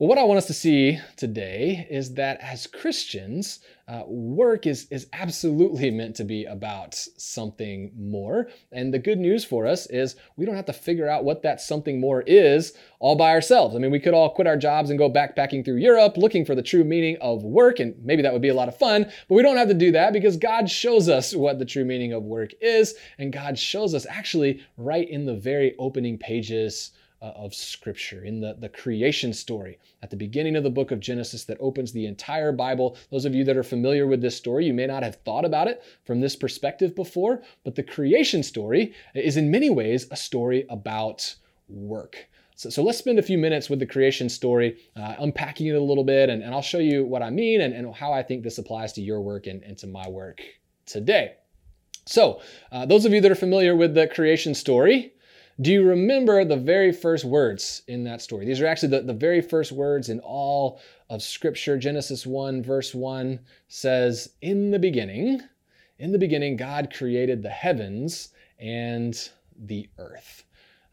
Well, 0.00 0.08
what 0.08 0.18
I 0.18 0.22
want 0.22 0.38
us 0.38 0.46
to 0.46 0.54
see 0.54 1.00
today 1.16 1.84
is 1.90 2.14
that 2.14 2.38
as 2.40 2.68
Christians, 2.68 3.58
uh, 3.88 4.04
work 4.06 4.64
is, 4.64 4.86
is 4.92 5.08
absolutely 5.12 5.90
meant 5.90 6.14
to 6.16 6.24
be 6.24 6.44
about 6.44 6.94
something 6.94 7.90
more. 7.98 8.48
And 8.70 8.94
the 8.94 9.00
good 9.00 9.18
news 9.18 9.44
for 9.44 9.66
us 9.66 9.86
is 9.86 10.14
we 10.36 10.46
don't 10.46 10.54
have 10.54 10.66
to 10.66 10.72
figure 10.72 11.08
out 11.08 11.24
what 11.24 11.42
that 11.42 11.60
something 11.60 11.98
more 11.98 12.22
is 12.28 12.74
all 13.00 13.16
by 13.16 13.30
ourselves. 13.30 13.74
I 13.74 13.80
mean, 13.80 13.90
we 13.90 13.98
could 13.98 14.14
all 14.14 14.30
quit 14.30 14.46
our 14.46 14.56
jobs 14.56 14.90
and 14.90 15.00
go 15.00 15.10
backpacking 15.10 15.64
through 15.64 15.78
Europe 15.78 16.16
looking 16.16 16.44
for 16.44 16.54
the 16.54 16.62
true 16.62 16.84
meaning 16.84 17.16
of 17.20 17.42
work, 17.42 17.80
and 17.80 17.96
maybe 18.04 18.22
that 18.22 18.32
would 18.32 18.40
be 18.40 18.50
a 18.50 18.54
lot 18.54 18.68
of 18.68 18.78
fun, 18.78 19.02
but 19.28 19.34
we 19.34 19.42
don't 19.42 19.56
have 19.56 19.66
to 19.66 19.74
do 19.74 19.90
that 19.90 20.12
because 20.12 20.36
God 20.36 20.70
shows 20.70 21.08
us 21.08 21.34
what 21.34 21.58
the 21.58 21.64
true 21.64 21.84
meaning 21.84 22.12
of 22.12 22.22
work 22.22 22.52
is, 22.60 22.94
and 23.18 23.32
God 23.32 23.58
shows 23.58 23.96
us 23.96 24.06
actually 24.08 24.60
right 24.76 25.10
in 25.10 25.26
the 25.26 25.34
very 25.34 25.74
opening 25.76 26.18
pages 26.18 26.92
uh, 27.20 27.32
of 27.36 27.54
Scripture, 27.54 28.24
in 28.24 28.40
the, 28.40 28.54
the 28.54 28.68
creation 28.68 29.32
story 29.32 29.78
at 30.02 30.10
the 30.10 30.16
beginning 30.16 30.56
of 30.56 30.62
the 30.62 30.70
book 30.70 30.90
of 30.90 31.00
Genesis 31.00 31.44
that 31.44 31.58
opens 31.60 31.92
the 31.92 32.06
entire 32.06 32.52
Bible. 32.52 32.96
Those 33.10 33.24
of 33.24 33.34
you 33.34 33.44
that 33.44 33.56
are 33.56 33.62
familiar 33.62 34.06
with 34.06 34.20
this 34.20 34.36
story, 34.36 34.66
you 34.66 34.74
may 34.74 34.86
not 34.86 35.02
have 35.02 35.16
thought 35.16 35.44
about 35.44 35.68
it 35.68 35.82
from 36.04 36.20
this 36.20 36.36
perspective 36.36 36.94
before, 36.94 37.42
but 37.64 37.74
the 37.74 37.82
creation 37.82 38.42
story 38.42 38.94
is 39.14 39.36
in 39.36 39.50
many 39.50 39.70
ways 39.70 40.06
a 40.10 40.16
story 40.16 40.64
about 40.70 41.34
work. 41.68 42.28
So, 42.54 42.70
so 42.70 42.82
let's 42.82 42.98
spend 42.98 43.18
a 43.18 43.22
few 43.22 43.38
minutes 43.38 43.70
with 43.70 43.78
the 43.78 43.86
creation 43.86 44.28
story, 44.28 44.78
uh, 44.96 45.14
unpacking 45.20 45.68
it 45.68 45.76
a 45.76 45.80
little 45.80 46.04
bit, 46.04 46.28
and, 46.28 46.42
and 46.42 46.52
I'll 46.52 46.62
show 46.62 46.78
you 46.78 47.04
what 47.04 47.22
I 47.22 47.30
mean 47.30 47.60
and, 47.60 47.72
and 47.72 47.94
how 47.94 48.12
I 48.12 48.22
think 48.22 48.42
this 48.42 48.58
applies 48.58 48.92
to 48.94 49.02
your 49.02 49.20
work 49.20 49.46
and, 49.46 49.62
and 49.62 49.78
to 49.78 49.86
my 49.86 50.08
work 50.08 50.40
today. 50.84 51.34
So, 52.04 52.40
uh, 52.72 52.86
those 52.86 53.04
of 53.04 53.12
you 53.12 53.20
that 53.20 53.30
are 53.30 53.36
familiar 53.36 53.76
with 53.76 53.94
the 53.94 54.08
creation 54.08 54.54
story, 54.54 55.12
do 55.60 55.72
you 55.72 55.82
remember 55.82 56.44
the 56.44 56.56
very 56.56 56.92
first 56.92 57.24
words 57.24 57.82
in 57.88 58.04
that 58.04 58.22
story? 58.22 58.46
These 58.46 58.60
are 58.60 58.66
actually 58.66 58.90
the, 58.90 59.02
the 59.02 59.12
very 59.12 59.40
first 59.40 59.72
words 59.72 60.08
in 60.08 60.20
all 60.20 60.80
of 61.10 61.22
Scripture. 61.22 61.76
Genesis 61.76 62.26
1, 62.26 62.62
verse 62.62 62.94
1 62.94 63.40
says, 63.66 64.30
In 64.40 64.70
the 64.70 64.78
beginning, 64.78 65.40
in 65.98 66.12
the 66.12 66.18
beginning, 66.18 66.56
God 66.56 66.92
created 66.94 67.42
the 67.42 67.50
heavens 67.50 68.28
and 68.60 69.30
the 69.56 69.88
earth. 69.98 70.44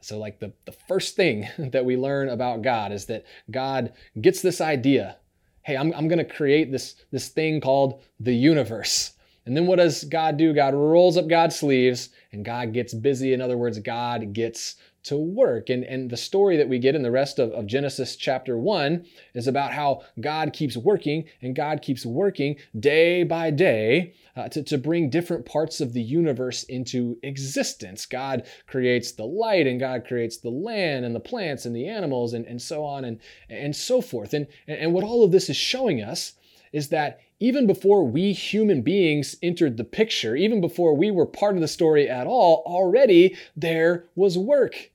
So, 0.01 0.17
like 0.17 0.39
the, 0.39 0.51
the 0.65 0.71
first 0.71 1.15
thing 1.15 1.47
that 1.57 1.85
we 1.85 1.95
learn 1.95 2.29
about 2.29 2.63
God 2.63 2.91
is 2.91 3.05
that 3.05 3.25
God 3.51 3.93
gets 4.19 4.41
this 4.41 4.61
idea 4.61 5.17
hey, 5.65 5.75
I'm, 5.75 5.91
I'm 5.95 6.07
going 6.07 6.19
to 6.19 6.23
create 6.23 6.71
this, 6.71 6.95
this 7.11 7.29
thing 7.29 7.59
called 7.59 8.03
the 8.19 8.35
universe. 8.35 9.13
And 9.45 9.55
then 9.55 9.67
what 9.67 9.77
does 9.77 10.03
God 10.03 10.37
do? 10.37 10.53
God 10.53 10.73
rolls 10.73 11.17
up 11.17 11.27
God's 11.27 11.55
sleeves 11.55 12.09
and 12.31 12.43
God 12.43 12.73
gets 12.73 12.93
busy. 12.93 13.33
In 13.33 13.41
other 13.41 13.57
words, 13.57 13.79
God 13.79 14.33
gets 14.33 14.75
to 15.05 15.17
work. 15.17 15.69
And, 15.69 15.83
and 15.83 16.09
the 16.09 16.17
story 16.17 16.57
that 16.57 16.67
we 16.67 16.79
get 16.79 16.95
in 16.95 17.03
the 17.03 17.11
rest 17.11 17.37
of, 17.37 17.51
of 17.51 17.67
Genesis 17.67 18.15
chapter 18.15 18.57
1 18.57 19.05
is 19.35 19.47
about 19.47 19.71
how 19.71 20.01
God 20.19 20.51
keeps 20.51 20.75
working 20.75 21.25
and 21.43 21.55
God 21.55 21.83
keeps 21.83 22.07
working 22.07 22.55
day 22.79 23.23
by 23.23 23.51
day 23.51 24.15
uh, 24.35 24.49
to, 24.49 24.63
to 24.63 24.79
bring 24.79 25.11
different 25.11 25.45
parts 25.45 25.79
of 25.79 25.93
the 25.93 26.01
universe 26.01 26.63
into 26.63 27.19
existence. 27.21 28.07
God 28.07 28.47
creates 28.65 29.11
the 29.11 29.25
light 29.25 29.67
and 29.67 29.79
God 29.79 30.05
creates 30.07 30.37
the 30.37 30.49
land 30.49 31.05
and 31.05 31.15
the 31.15 31.19
plants 31.19 31.65
and 31.65 31.75
the 31.75 31.87
animals 31.87 32.33
and, 32.33 32.45
and 32.47 32.59
so 32.59 32.83
on 32.83 33.05
and, 33.05 33.19
and 33.47 33.75
so 33.75 34.01
forth. 34.01 34.33
And, 34.33 34.47
and 34.67 34.91
what 34.91 35.03
all 35.03 35.23
of 35.23 35.31
this 35.31 35.51
is 35.51 35.55
showing 35.55 36.01
us 36.01 36.33
is 36.73 36.89
that 36.89 37.19
even 37.39 37.67
before 37.67 38.03
we 38.05 38.31
human 38.31 38.81
beings 38.81 39.35
entered 39.41 39.77
the 39.77 39.83
picture, 39.83 40.35
even 40.35 40.61
before 40.61 40.95
we 40.95 41.11
were 41.11 41.25
part 41.25 41.55
of 41.55 41.61
the 41.61 41.67
story 41.67 42.09
at 42.09 42.27
all, 42.27 42.63
already 42.65 43.35
there 43.55 44.05
was 44.15 44.37
work. 44.37 44.91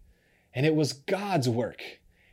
And 0.54 0.64
it 0.64 0.74
was 0.74 0.94
God's 0.94 1.48
work. 1.48 1.82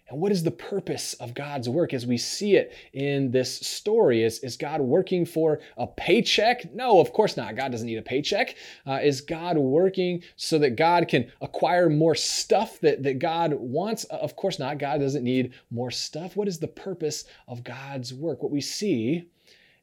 And 0.10 0.22
what 0.22 0.32
is 0.32 0.44
the 0.44 0.52
purpose 0.52 1.14
of 1.16 1.34
God's 1.34 1.68
work 1.68 1.94
as 1.94 2.08
we 2.08 2.18
see 2.18 2.56
it 2.56 2.74
in 2.94 3.30
this 3.32 3.60
story? 3.60 4.24
Is, 4.24 4.40
is 4.40 4.56
God 4.56 4.80
working 4.80 5.26
for 5.26 5.60
a 5.76 5.86
paycheck? 5.86 6.74
No, 6.74 7.02
of 7.02 7.12
course 7.12 7.36
not. 7.36 7.58
God 7.58 7.74
doesn't 7.74 7.86
need 7.86 7.98
a 7.98 8.02
paycheck. 8.02 8.56
Uh, 8.86 9.00
is 9.04 9.20
God 9.20 9.58
working 9.58 10.24
so 10.38 10.58
that 10.60 10.78
God 10.78 11.10
can 11.10 11.30
acquire 11.42 11.90
more 11.90 12.16
stuff 12.16 12.80
that, 12.80 13.04
that 13.04 13.20
God 13.20 13.54
wants? 13.54 14.06
Uh, 14.10 14.16
of 14.16 14.38
course 14.38 14.60
not. 14.60 14.78
God 14.78 15.00
doesn't 15.00 15.26
need 15.26 15.54
more 15.72 15.92
stuff. 15.92 16.38
What 16.38 16.48
is 16.48 16.60
the 16.60 16.70
purpose 16.70 17.26
of 17.50 17.66
God's 17.66 18.14
work? 18.14 18.42
What 18.42 18.52
we 18.52 18.62
see 18.62 19.28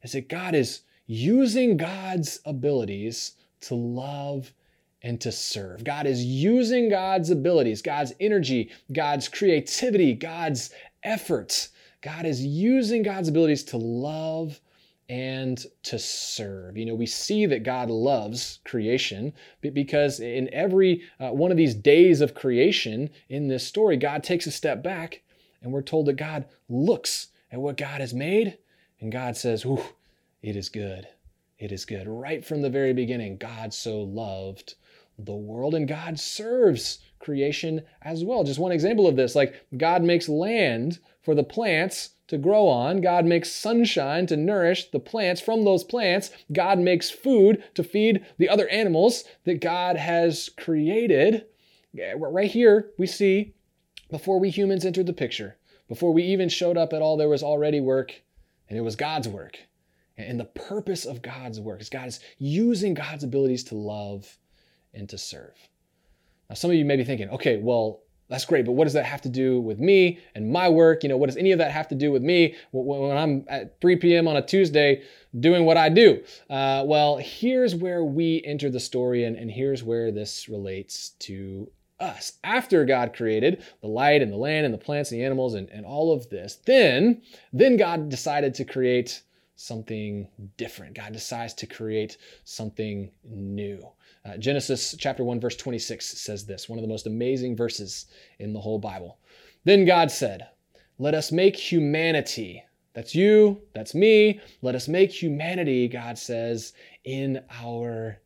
is 0.05 0.11
that 0.11 0.29
God 0.29 0.53
is 0.53 0.81
using 1.07 1.77
God's 1.77 2.39
abilities 2.45 3.33
to 3.61 3.73
love 3.73 4.53
and 5.01 5.19
to 5.21 5.31
serve. 5.31 5.83
God 5.83 6.05
is 6.05 6.23
using 6.23 6.89
God's 6.89 7.31
abilities, 7.31 7.81
God's 7.81 8.13
energy, 8.19 8.69
God's 8.93 9.27
creativity, 9.27 10.13
God's 10.13 10.69
efforts. 11.01 11.69
God 12.01 12.27
is 12.27 12.45
using 12.45 13.01
God's 13.01 13.29
abilities 13.29 13.63
to 13.63 13.77
love 13.77 14.61
and 15.09 15.65
to 15.81 15.97
serve. 15.97 16.77
You 16.77 16.85
know, 16.85 16.95
we 16.95 17.07
see 17.07 17.47
that 17.47 17.63
God 17.63 17.89
loves 17.89 18.59
creation 18.63 19.33
because 19.61 20.19
in 20.19 20.53
every 20.53 21.01
uh, 21.19 21.31
one 21.31 21.49
of 21.49 21.57
these 21.57 21.73
days 21.73 22.21
of 22.21 22.35
creation 22.35 23.09
in 23.29 23.47
this 23.47 23.65
story, 23.65 23.97
God 23.97 24.23
takes 24.23 24.45
a 24.45 24.51
step 24.51 24.83
back 24.83 25.23
and 25.63 25.73
we're 25.73 25.81
told 25.81 26.05
that 26.05 26.13
God 26.13 26.45
looks 26.69 27.29
at 27.51 27.59
what 27.59 27.77
God 27.77 28.01
has 28.01 28.13
made 28.13 28.59
and 28.99 29.11
God 29.11 29.37
says, 29.37 29.65
Ooh, 29.65 29.81
it 30.41 30.55
is 30.55 30.69
good. 30.69 31.07
It 31.57 31.71
is 31.71 31.85
good. 31.85 32.07
Right 32.07 32.43
from 32.43 32.61
the 32.61 32.69
very 32.69 32.93
beginning, 32.93 33.37
God 33.37 33.73
so 33.73 34.01
loved 34.01 34.75
the 35.17 35.33
world 35.33 35.73
and 35.73 35.87
God 35.87 36.19
serves 36.19 36.99
creation 37.19 37.81
as 38.01 38.23
well. 38.23 38.43
Just 38.43 38.59
one 38.59 38.71
example 38.71 39.07
of 39.07 39.15
this 39.15 39.35
like 39.35 39.65
God 39.77 40.03
makes 40.03 40.27
land 40.27 40.99
for 41.21 41.33
the 41.33 41.43
plants 41.43 42.11
to 42.27 42.37
grow 42.37 42.67
on. 42.67 43.01
God 43.01 43.25
makes 43.25 43.51
sunshine 43.51 44.25
to 44.27 44.37
nourish 44.37 44.89
the 44.91 44.99
plants 44.99 45.41
from 45.41 45.63
those 45.63 45.83
plants. 45.83 46.31
God 46.51 46.79
makes 46.79 47.09
food 47.09 47.63
to 47.75 47.83
feed 47.83 48.25
the 48.37 48.49
other 48.49 48.67
animals 48.69 49.23
that 49.45 49.61
God 49.61 49.97
has 49.97 50.49
created. 50.57 51.45
Right 52.17 52.51
here, 52.51 52.91
we 52.97 53.07
see 53.07 53.53
before 54.09 54.39
we 54.39 54.49
humans 54.49 54.85
entered 54.85 55.07
the 55.07 55.13
picture, 55.13 55.57
before 55.87 56.13
we 56.13 56.23
even 56.23 56.49
showed 56.49 56.77
up 56.77 56.93
at 56.93 57.01
all, 57.01 57.15
there 57.15 57.29
was 57.29 57.43
already 57.43 57.79
work, 57.79 58.21
and 58.69 58.77
it 58.77 58.81
was 58.81 58.95
God's 58.95 59.27
work. 59.27 59.59
And 60.17 60.39
the 60.39 60.45
purpose 60.45 61.05
of 61.05 61.21
God's 61.21 61.59
work 61.59 61.81
is 61.81 61.89
God 61.89 62.07
is 62.07 62.19
using 62.37 62.93
God's 62.93 63.23
abilities 63.23 63.65
to 63.65 63.75
love 63.75 64.37
and 64.93 65.09
to 65.09 65.17
serve. 65.17 65.55
Now, 66.49 66.55
some 66.55 66.71
of 66.71 66.77
you 66.77 66.85
may 66.85 66.95
be 66.95 67.03
thinking, 67.03 67.29
okay, 67.29 67.57
well, 67.57 68.01
that's 68.27 68.45
great, 68.45 68.65
but 68.65 68.71
what 68.71 68.85
does 68.85 68.93
that 68.93 69.05
have 69.05 69.21
to 69.21 69.29
do 69.29 69.61
with 69.61 69.79
me 69.79 70.19
and 70.33 70.51
my 70.51 70.67
work? 70.67 71.03
You 71.03 71.09
know, 71.09 71.17
what 71.17 71.27
does 71.27 71.37
any 71.37 71.51
of 71.51 71.59
that 71.59 71.71
have 71.71 71.87
to 71.89 71.95
do 71.95 72.11
with 72.11 72.23
me 72.23 72.55
when 72.71 73.15
I'm 73.15 73.45
at 73.47 73.79
3 73.81 73.97
p.m. 73.97 74.27
on 74.27 74.35
a 74.35 74.41
Tuesday 74.41 75.03
doing 75.39 75.65
what 75.65 75.77
I 75.77 75.89
do? 75.89 76.23
Uh, 76.49 76.83
well, 76.87 77.17
here's 77.17 77.75
where 77.75 78.03
we 78.03 78.41
enter 78.43 78.69
the 78.69 78.79
story, 78.79 79.25
and, 79.25 79.35
and 79.35 79.51
here's 79.51 79.83
where 79.83 80.11
this 80.11 80.49
relates 80.49 81.09
to 81.19 81.69
us. 81.99 82.33
After 82.43 82.85
God 82.85 83.13
created 83.13 83.63
the 83.81 83.87
light 83.87 84.21
and 84.21 84.31
the 84.31 84.37
land 84.37 84.65
and 84.65 84.73
the 84.73 84.79
plants 84.79 85.11
and 85.11 85.19
the 85.19 85.25
animals 85.25 85.53
and, 85.53 85.69
and 85.69 85.85
all 85.85 86.13
of 86.13 86.29
this, 86.29 86.59
then, 86.65 87.21
then 87.53 87.77
God 87.77 88.09
decided 88.09 88.53
to 88.55 88.65
create 88.65 89.23
something 89.55 90.27
different. 90.57 90.95
God 90.95 91.13
decides 91.13 91.53
to 91.55 91.67
create 91.67 92.17
something 92.43 93.11
new. 93.23 93.81
Uh, 94.25 94.37
Genesis 94.37 94.95
chapter 94.97 95.23
1 95.23 95.39
verse 95.39 95.55
26 95.55 96.05
says 96.05 96.45
this, 96.45 96.67
one 96.67 96.79
of 96.79 96.83
the 96.83 96.89
most 96.89 97.07
amazing 97.07 97.55
verses 97.55 98.07
in 98.39 98.53
the 98.53 98.59
whole 98.59 98.79
Bible. 98.79 99.19
Then 99.63 99.85
God 99.85 100.11
said, 100.11 100.47
"Let 100.97 101.13
us 101.13 101.31
make 101.31 101.55
humanity 101.55 102.63
that's 102.95 103.13
you, 103.13 103.61
that's 103.73 103.93
me. 103.93 104.39
Let 104.61 104.73
us 104.73 104.87
make 104.87 105.11
humanity, 105.11 105.89
God 105.89 106.17
says, 106.17 106.71
in 107.03 107.43
our 107.51 108.21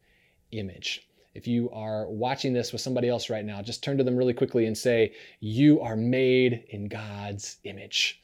image. 0.52 1.09
If 1.34 1.48
you 1.48 1.70
are 1.72 2.10
watching 2.10 2.54
this 2.54 2.72
with 2.72 2.82
somebody 2.82 3.08
else 3.08 3.30
right 3.30 3.46
now, 3.46 3.62
just 3.62 3.84
turn 3.84 3.98
to 3.98 4.04
them 4.04 4.16
really 4.18 4.34
quickly 4.34 4.66
and 4.66 4.78
say, 4.78 5.14
You 5.40 5.80
are 5.82 5.96
made 5.96 6.64
in 6.70 6.88
God's 6.88 7.58
image. 7.64 8.22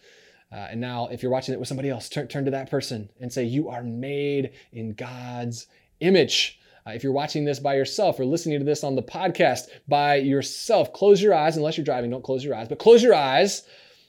Uh, 0.52 0.68
and 0.72 0.82
now, 0.82 1.08
if 1.08 1.22
you're 1.22 1.32
watching 1.32 1.54
it 1.54 1.60
with 1.60 1.68
somebody 1.68 1.90
else, 1.90 2.10
turn, 2.10 2.28
turn 2.28 2.46
to 2.46 2.52
that 2.52 2.70
person 2.70 3.10
and 3.20 3.32
say, 3.32 3.44
You 3.44 3.70
are 3.70 3.84
made 3.84 4.52
in 4.72 4.94
God's 4.94 5.68
image. 6.00 6.60
Uh, 6.88 6.92
if 6.92 7.04
you're 7.04 7.14
watching 7.14 7.46
this 7.46 7.60
by 7.60 7.76
yourself 7.76 8.20
or 8.20 8.26
listening 8.26 8.60
to 8.60 8.66
this 8.66 8.84
on 8.84 8.96
the 8.96 9.04
podcast 9.04 9.68
by 9.88 10.16
yourself, 10.16 10.94
close 10.94 11.22
your 11.22 11.34
eyes, 11.34 11.58
unless 11.58 11.78
you're 11.78 11.86
driving, 11.86 12.12
don't 12.12 12.24
close 12.24 12.44
your 12.44 12.56
eyes, 12.56 12.68
but 12.68 12.80
close 12.80 13.02
your 13.02 13.16
eyes 13.16 13.64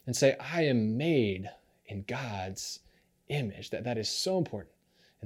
and 0.07 0.15
say, 0.15 0.37
I 0.39 0.63
am 0.67 0.97
made 0.97 1.49
in 1.87 2.05
God's 2.07 2.81
image. 3.29 3.71
That, 3.71 3.85
that 3.85 3.99
is 3.99 4.09
so 4.09 4.39
important. 4.39 4.76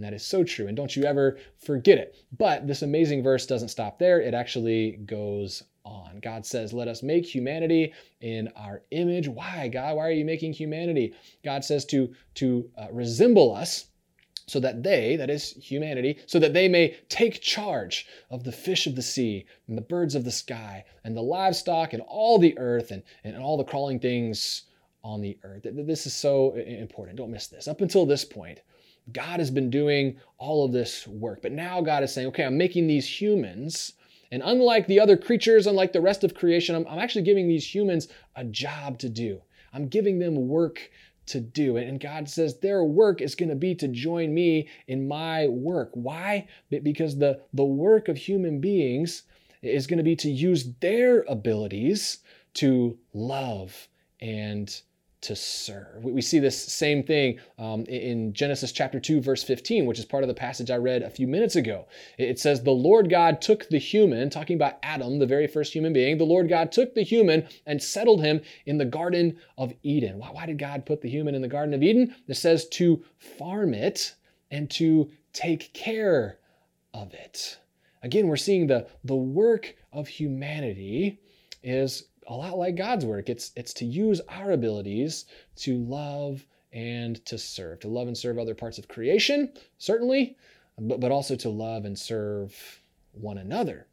And 0.00 0.04
that 0.06 0.14
is 0.14 0.24
so 0.24 0.42
true. 0.42 0.66
And 0.66 0.74
don't 0.74 0.96
you 0.96 1.04
ever 1.04 1.36
forget 1.58 1.98
it. 1.98 2.16
But 2.38 2.66
this 2.66 2.80
amazing 2.80 3.22
verse 3.22 3.44
doesn't 3.44 3.68
stop 3.68 3.98
there. 3.98 4.18
It 4.18 4.32
actually 4.32 4.92
goes 5.04 5.62
on. 5.84 6.20
God 6.22 6.46
says, 6.46 6.72
Let 6.72 6.88
us 6.88 7.02
make 7.02 7.26
humanity 7.26 7.92
in 8.22 8.48
our 8.56 8.80
image. 8.92 9.28
Why, 9.28 9.68
God? 9.68 9.96
Why 9.96 10.08
are 10.08 10.12
you 10.12 10.24
making 10.24 10.54
humanity? 10.54 11.12
God 11.44 11.66
says 11.66 11.84
to, 11.86 12.14
to 12.36 12.70
uh, 12.78 12.86
resemble 12.90 13.54
us 13.54 13.88
so 14.46 14.58
that 14.60 14.82
they, 14.82 15.16
that 15.16 15.28
is 15.28 15.52
humanity, 15.52 16.18
so 16.24 16.38
that 16.38 16.54
they 16.54 16.66
may 16.66 16.96
take 17.10 17.42
charge 17.42 18.06
of 18.30 18.42
the 18.42 18.52
fish 18.52 18.86
of 18.86 18.96
the 18.96 19.02
sea 19.02 19.44
and 19.68 19.76
the 19.76 19.82
birds 19.82 20.14
of 20.14 20.24
the 20.24 20.32
sky 20.32 20.82
and 21.04 21.14
the 21.14 21.20
livestock 21.20 21.92
and 21.92 22.02
all 22.08 22.38
the 22.38 22.58
earth 22.58 22.90
and, 22.90 23.02
and 23.22 23.36
all 23.36 23.58
the 23.58 23.64
crawling 23.64 24.00
things 24.00 24.62
on 25.04 25.20
the 25.20 25.38
earth. 25.44 25.66
This 25.70 26.06
is 26.06 26.14
so 26.14 26.54
important. 26.54 27.18
Don't 27.18 27.30
miss 27.30 27.48
this. 27.48 27.68
Up 27.68 27.82
until 27.82 28.06
this 28.06 28.24
point, 28.24 28.60
God 29.12 29.40
has 29.40 29.50
been 29.50 29.70
doing 29.70 30.18
all 30.38 30.64
of 30.64 30.72
this 30.72 31.06
work. 31.06 31.42
But 31.42 31.52
now 31.52 31.80
God 31.80 32.02
is 32.02 32.12
saying, 32.12 32.28
okay, 32.28 32.44
I'm 32.44 32.58
making 32.58 32.86
these 32.86 33.06
humans. 33.06 33.94
And 34.30 34.42
unlike 34.44 34.86
the 34.86 35.00
other 35.00 35.16
creatures, 35.16 35.66
unlike 35.66 35.92
the 35.92 36.00
rest 36.00 36.22
of 36.24 36.34
creation, 36.34 36.74
I'm, 36.74 36.86
I'm 36.88 36.98
actually 36.98 37.22
giving 37.22 37.48
these 37.48 37.74
humans 37.74 38.08
a 38.36 38.44
job 38.44 38.98
to 39.00 39.08
do. 39.08 39.40
I'm 39.72 39.88
giving 39.88 40.18
them 40.18 40.48
work 40.48 40.90
to 41.26 41.40
do. 41.40 41.76
And 41.76 42.00
God 42.00 42.28
says 42.28 42.58
their 42.58 42.84
work 42.84 43.20
is 43.20 43.34
going 43.34 43.48
to 43.48 43.56
be 43.56 43.74
to 43.76 43.88
join 43.88 44.34
me 44.34 44.68
in 44.88 45.06
my 45.06 45.46
work. 45.48 45.90
Why? 45.94 46.48
Because 46.70 47.16
the, 47.18 47.40
the 47.54 47.64
work 47.64 48.08
of 48.08 48.16
human 48.16 48.60
beings 48.60 49.22
is 49.62 49.86
going 49.86 49.98
to 49.98 50.04
be 50.04 50.16
to 50.16 50.30
use 50.30 50.72
their 50.80 51.22
abilities 51.28 52.18
to 52.54 52.98
love 53.14 53.88
and 54.20 54.82
to 55.22 55.36
serve. 55.36 56.02
We 56.02 56.22
see 56.22 56.38
this 56.38 56.60
same 56.60 57.02
thing 57.02 57.38
um, 57.58 57.84
in 57.84 58.32
Genesis 58.32 58.72
chapter 58.72 58.98
2, 58.98 59.20
verse 59.20 59.42
15, 59.42 59.84
which 59.84 59.98
is 59.98 60.04
part 60.04 60.24
of 60.24 60.28
the 60.28 60.34
passage 60.34 60.70
I 60.70 60.76
read 60.76 61.02
a 61.02 61.10
few 61.10 61.26
minutes 61.26 61.56
ago. 61.56 61.86
It 62.16 62.38
says, 62.38 62.62
The 62.62 62.70
Lord 62.70 63.10
God 63.10 63.42
took 63.42 63.68
the 63.68 63.78
human, 63.78 64.30
talking 64.30 64.56
about 64.56 64.78
Adam, 64.82 65.18
the 65.18 65.26
very 65.26 65.46
first 65.46 65.74
human 65.74 65.92
being, 65.92 66.16
the 66.16 66.24
Lord 66.24 66.48
God 66.48 66.72
took 66.72 66.94
the 66.94 67.02
human 67.02 67.46
and 67.66 67.82
settled 67.82 68.22
him 68.22 68.40
in 68.64 68.78
the 68.78 68.84
Garden 68.86 69.36
of 69.58 69.74
Eden. 69.82 70.18
Why, 70.18 70.28
why 70.28 70.46
did 70.46 70.58
God 70.58 70.86
put 70.86 71.02
the 71.02 71.10
human 71.10 71.34
in 71.34 71.42
the 71.42 71.48
Garden 71.48 71.74
of 71.74 71.82
Eden? 71.82 72.14
It 72.26 72.34
says 72.34 72.66
to 72.70 73.04
farm 73.18 73.74
it 73.74 74.14
and 74.50 74.70
to 74.70 75.10
take 75.32 75.72
care 75.74 76.38
of 76.94 77.12
it. 77.12 77.58
Again, 78.02 78.26
we're 78.26 78.36
seeing 78.36 78.66
the, 78.66 78.88
the 79.04 79.14
work 79.14 79.76
of 79.92 80.08
humanity 80.08 81.20
is 81.62 82.04
a 82.30 82.34
lot 82.34 82.56
like 82.56 82.76
God's 82.76 83.04
work. 83.04 83.28
It's, 83.28 83.50
it's 83.56 83.74
to 83.74 83.84
use 83.84 84.20
our 84.28 84.52
abilities 84.52 85.26
to 85.56 85.78
love 85.84 86.46
and 86.72 87.22
to 87.26 87.36
serve, 87.36 87.80
to 87.80 87.88
love 87.88 88.06
and 88.06 88.16
serve 88.16 88.38
other 88.38 88.54
parts 88.54 88.78
of 88.78 88.86
creation, 88.86 89.52
certainly, 89.78 90.36
but, 90.78 91.00
but 91.00 91.10
also 91.10 91.34
to 91.34 91.50
love 91.50 91.84
and 91.84 91.98
serve 91.98 92.80
one 93.12 93.38
another. 93.38 93.88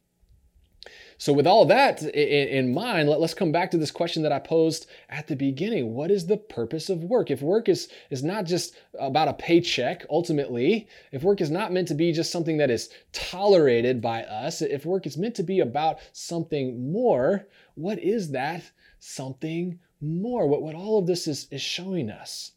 So, 1.19 1.33
with 1.33 1.47
all 1.47 1.65
that 1.65 2.03
in 2.03 2.75
mind, 2.75 3.09
let, 3.09 3.19
us 3.19 3.33
come 3.33 3.51
back 3.51 3.71
to 3.71 3.77
this 3.77 3.89
question 3.89 4.21
that 4.21 4.31
I 4.31 4.37
posed 4.37 4.85
at 5.09 5.25
the 5.25 5.35
beginning. 5.35 5.95
What 5.95 6.11
is 6.11 6.27
the 6.27 6.37
purpose 6.37 6.89
of 6.89 7.03
work? 7.03 7.31
If 7.31 7.41
work 7.41 7.67
is, 7.67 7.89
is 8.11 8.23
not 8.23 8.45
just 8.45 8.75
about 8.99 9.27
a 9.27 9.33
paycheck, 9.33 10.05
ultimately, 10.11 10.87
if 11.11 11.23
work 11.23 11.41
is 11.41 11.49
not 11.49 11.73
meant 11.73 11.87
to 11.87 11.95
be 11.95 12.11
just 12.11 12.31
something 12.31 12.57
that 12.57 12.69
is 12.69 12.91
tolerated 13.13 13.99
by 13.99 14.23
us, 14.23 14.61
if 14.61 14.85
work 14.85 15.07
is 15.07 15.17
meant 15.17 15.33
to 15.35 15.43
be 15.43 15.59
about 15.59 15.97
something 16.11 16.91
more, 16.91 17.47
what 17.73 17.97
is 17.97 18.29
that 18.31 18.69
something 18.99 19.79
more? 19.99 20.47
What, 20.47 20.61
what 20.61 20.75
all 20.75 20.99
of 20.99 21.07
this 21.07 21.27
is, 21.27 21.47
is 21.49 21.61
showing 21.61 22.11
us 22.11 22.51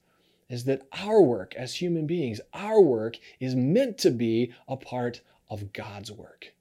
is 0.50 0.64
that 0.64 0.82
our 0.92 1.22
work 1.22 1.54
as 1.56 1.74
human 1.74 2.06
beings, 2.06 2.40
our 2.52 2.80
work 2.80 3.16
is 3.38 3.54
meant 3.54 3.96
to 3.98 4.10
be 4.10 4.52
a 4.68 4.76
part 4.76 5.22
of 5.48 5.72
God's 5.72 6.12
work. 6.12 6.52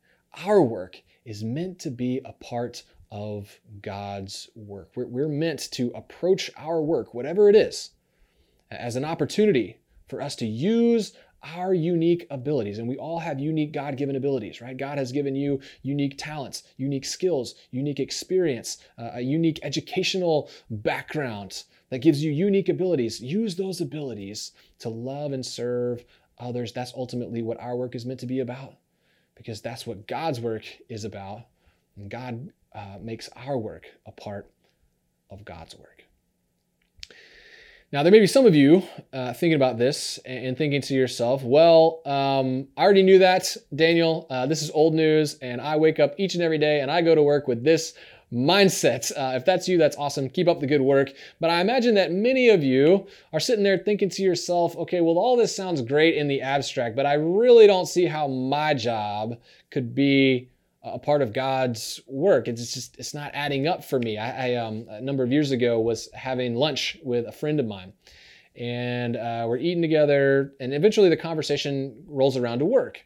Our 0.45 0.61
work 0.61 1.01
is 1.29 1.43
meant 1.43 1.77
to 1.77 1.91
be 1.91 2.19
a 2.25 2.33
part 2.33 2.81
of 3.11 3.59
God's 3.83 4.49
work. 4.55 4.89
We're, 4.95 5.05
we're 5.05 5.27
meant 5.27 5.69
to 5.73 5.91
approach 5.93 6.49
our 6.57 6.81
work, 6.81 7.13
whatever 7.13 7.49
it 7.49 7.55
is, 7.55 7.91
as 8.71 8.95
an 8.95 9.05
opportunity 9.05 9.77
for 10.07 10.23
us 10.23 10.35
to 10.37 10.47
use 10.47 11.13
our 11.43 11.71
unique 11.71 12.25
abilities. 12.31 12.79
And 12.79 12.87
we 12.87 12.97
all 12.97 13.19
have 13.19 13.39
unique 13.39 13.73
God 13.73 13.95
given 13.95 14.15
abilities, 14.15 14.59
right? 14.59 14.75
God 14.75 14.97
has 14.97 15.11
given 15.11 15.35
you 15.35 15.61
unique 15.83 16.15
talents, 16.17 16.63
unique 16.77 17.05
skills, 17.05 17.53
unique 17.69 17.99
experience, 17.99 18.79
uh, 18.97 19.11
a 19.13 19.21
unique 19.21 19.59
educational 19.61 20.49
background 20.71 21.63
that 21.91 21.99
gives 21.99 22.23
you 22.23 22.31
unique 22.31 22.69
abilities. 22.69 23.21
Use 23.21 23.55
those 23.55 23.81
abilities 23.81 24.53
to 24.79 24.89
love 24.89 25.31
and 25.31 25.45
serve 25.45 26.03
others. 26.39 26.73
That's 26.73 26.93
ultimately 26.95 27.43
what 27.43 27.59
our 27.59 27.75
work 27.75 27.93
is 27.93 28.07
meant 28.07 28.19
to 28.21 28.25
be 28.25 28.39
about 28.39 28.78
because 29.39 29.61
that's 29.61 29.87
what 29.87 30.05
God's 30.05 30.39
work 30.41 30.65
is 30.89 31.05
about. 31.05 31.43
And 31.95 32.11
God 32.11 32.51
uh, 32.75 32.97
makes 33.01 33.29
our 33.35 33.57
work 33.57 33.85
a 34.05 34.11
part 34.11 34.51
of 35.31 35.45
God's 35.45 35.75
work. 35.75 36.03
Now, 37.91 38.03
there 38.03 38.11
may 38.11 38.19
be 38.19 38.27
some 38.27 38.45
of 38.45 38.53
you 38.53 38.83
uh, 39.13 39.33
thinking 39.33 39.55
about 39.55 39.79
this 39.79 40.19
and 40.23 40.55
thinking 40.55 40.81
to 40.81 40.93
yourself, 40.93 41.41
well, 41.41 42.01
um, 42.05 42.67
I 42.77 42.83
already 42.83 43.01
knew 43.01 43.19
that, 43.19 43.55
Daniel. 43.73 44.27
Uh, 44.29 44.45
this 44.45 44.61
is 44.61 44.69
old 44.71 44.93
news, 44.93 45.35
and 45.41 45.59
I 45.59 45.77
wake 45.77 45.99
up 45.99 46.13
each 46.17 46.35
and 46.35 46.43
every 46.43 46.59
day 46.59 46.81
and 46.81 46.91
I 46.91 47.01
go 47.01 47.15
to 47.15 47.23
work 47.23 47.47
with 47.47 47.63
this 47.63 47.95
mindset. 48.31 49.11
Uh, 49.11 49.35
if 49.35 49.45
that's 49.45 49.67
you, 49.67 49.77
that's 49.77 49.97
awesome. 49.97 50.29
Keep 50.29 50.47
up 50.47 50.59
the 50.59 50.67
good 50.67 50.81
work. 50.81 51.11
But 51.39 51.49
I 51.49 51.61
imagine 51.61 51.95
that 51.95 52.11
many 52.11 52.49
of 52.49 52.63
you 52.63 53.07
are 53.33 53.39
sitting 53.39 53.63
there 53.63 53.77
thinking 53.77 54.09
to 54.09 54.21
yourself, 54.21 54.75
okay, 54.77 55.01
well, 55.01 55.17
all 55.17 55.35
this 55.35 55.55
sounds 55.55 55.81
great 55.81 56.15
in 56.15 56.27
the 56.27 56.41
abstract, 56.41 56.95
but 56.95 57.05
I 57.05 57.13
really 57.13 57.67
don't 57.67 57.87
see 57.87 58.05
how 58.05 58.27
my 58.27 58.73
job 58.73 59.37
could 59.71 59.95
be 59.95 60.49
a 60.83 60.99
part 60.99 61.21
of 61.21 61.33
God's 61.33 61.99
work. 62.07 62.47
It's 62.47 62.73
just 62.73 62.97
it's 62.97 63.13
not 63.13 63.31
adding 63.33 63.67
up 63.67 63.83
for 63.83 63.99
me. 63.99 64.17
I, 64.17 64.51
I 64.51 64.55
um, 64.55 64.85
a 64.89 65.01
number 65.01 65.23
of 65.23 65.31
years 65.31 65.51
ago 65.51 65.79
was 65.79 66.09
having 66.13 66.55
lunch 66.55 66.97
with 67.03 67.27
a 67.27 67.31
friend 67.31 67.59
of 67.59 67.65
mine, 67.65 67.91
and 68.55 69.17
uh, 69.17 69.45
we're 69.47 69.57
eating 69.57 69.81
together, 69.81 70.53
and 70.59 70.73
eventually 70.73 71.09
the 71.09 71.17
conversation 71.17 72.03
rolls 72.07 72.37
around 72.37 72.59
to 72.59 72.65
work. 72.65 73.05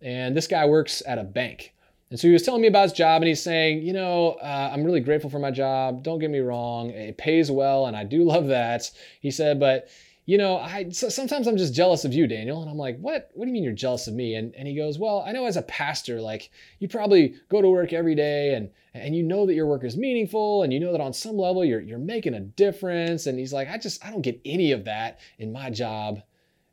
And 0.00 0.34
this 0.34 0.46
guy 0.46 0.64
works 0.64 1.02
at 1.06 1.18
a 1.18 1.24
bank. 1.24 1.74
And 2.10 2.18
so 2.18 2.26
he 2.26 2.32
was 2.32 2.42
telling 2.42 2.60
me 2.60 2.68
about 2.68 2.84
his 2.84 2.92
job, 2.92 3.22
and 3.22 3.28
he's 3.28 3.42
saying, 3.42 3.82
you 3.82 3.92
know, 3.92 4.32
uh, 4.42 4.70
I'm 4.72 4.82
really 4.82 5.00
grateful 5.00 5.30
for 5.30 5.38
my 5.38 5.52
job. 5.52 6.02
Don't 6.02 6.18
get 6.18 6.30
me 6.30 6.40
wrong, 6.40 6.90
it 6.90 7.16
pays 7.18 7.50
well, 7.50 7.86
and 7.86 7.96
I 7.96 8.04
do 8.04 8.24
love 8.24 8.48
that. 8.48 8.90
He 9.20 9.30
said, 9.30 9.60
but 9.60 9.88
you 10.26 10.38
know, 10.38 10.58
I 10.58 10.90
so 10.90 11.08
sometimes 11.08 11.48
I'm 11.48 11.56
just 11.56 11.74
jealous 11.74 12.04
of 12.04 12.12
you, 12.12 12.26
Daniel. 12.26 12.60
And 12.62 12.70
I'm 12.70 12.76
like, 12.76 12.98
what? 12.98 13.30
What 13.34 13.44
do 13.44 13.48
you 13.48 13.52
mean 13.52 13.64
you're 13.64 13.72
jealous 13.72 14.06
of 14.06 14.14
me? 14.14 14.34
And 14.34 14.54
and 14.54 14.68
he 14.68 14.76
goes, 14.76 14.98
well, 14.98 15.24
I 15.26 15.32
know 15.32 15.46
as 15.46 15.56
a 15.56 15.62
pastor, 15.62 16.20
like 16.20 16.50
you 16.78 16.88
probably 16.88 17.34
go 17.48 17.60
to 17.60 17.68
work 17.68 17.92
every 17.92 18.14
day, 18.14 18.54
and 18.54 18.70
and 18.94 19.16
you 19.16 19.22
know 19.22 19.46
that 19.46 19.54
your 19.54 19.66
work 19.66 19.82
is 19.82 19.96
meaningful, 19.96 20.62
and 20.62 20.72
you 20.72 20.78
know 20.78 20.92
that 20.92 21.00
on 21.00 21.12
some 21.12 21.36
level 21.36 21.64
you're 21.64 21.80
you're 21.80 21.98
making 21.98 22.34
a 22.34 22.40
difference. 22.40 23.26
And 23.26 23.38
he's 23.38 23.52
like, 23.52 23.68
I 23.68 23.78
just 23.78 24.04
I 24.04 24.10
don't 24.10 24.22
get 24.22 24.40
any 24.44 24.72
of 24.72 24.84
that 24.84 25.18
in 25.38 25.52
my 25.52 25.70
job 25.70 26.20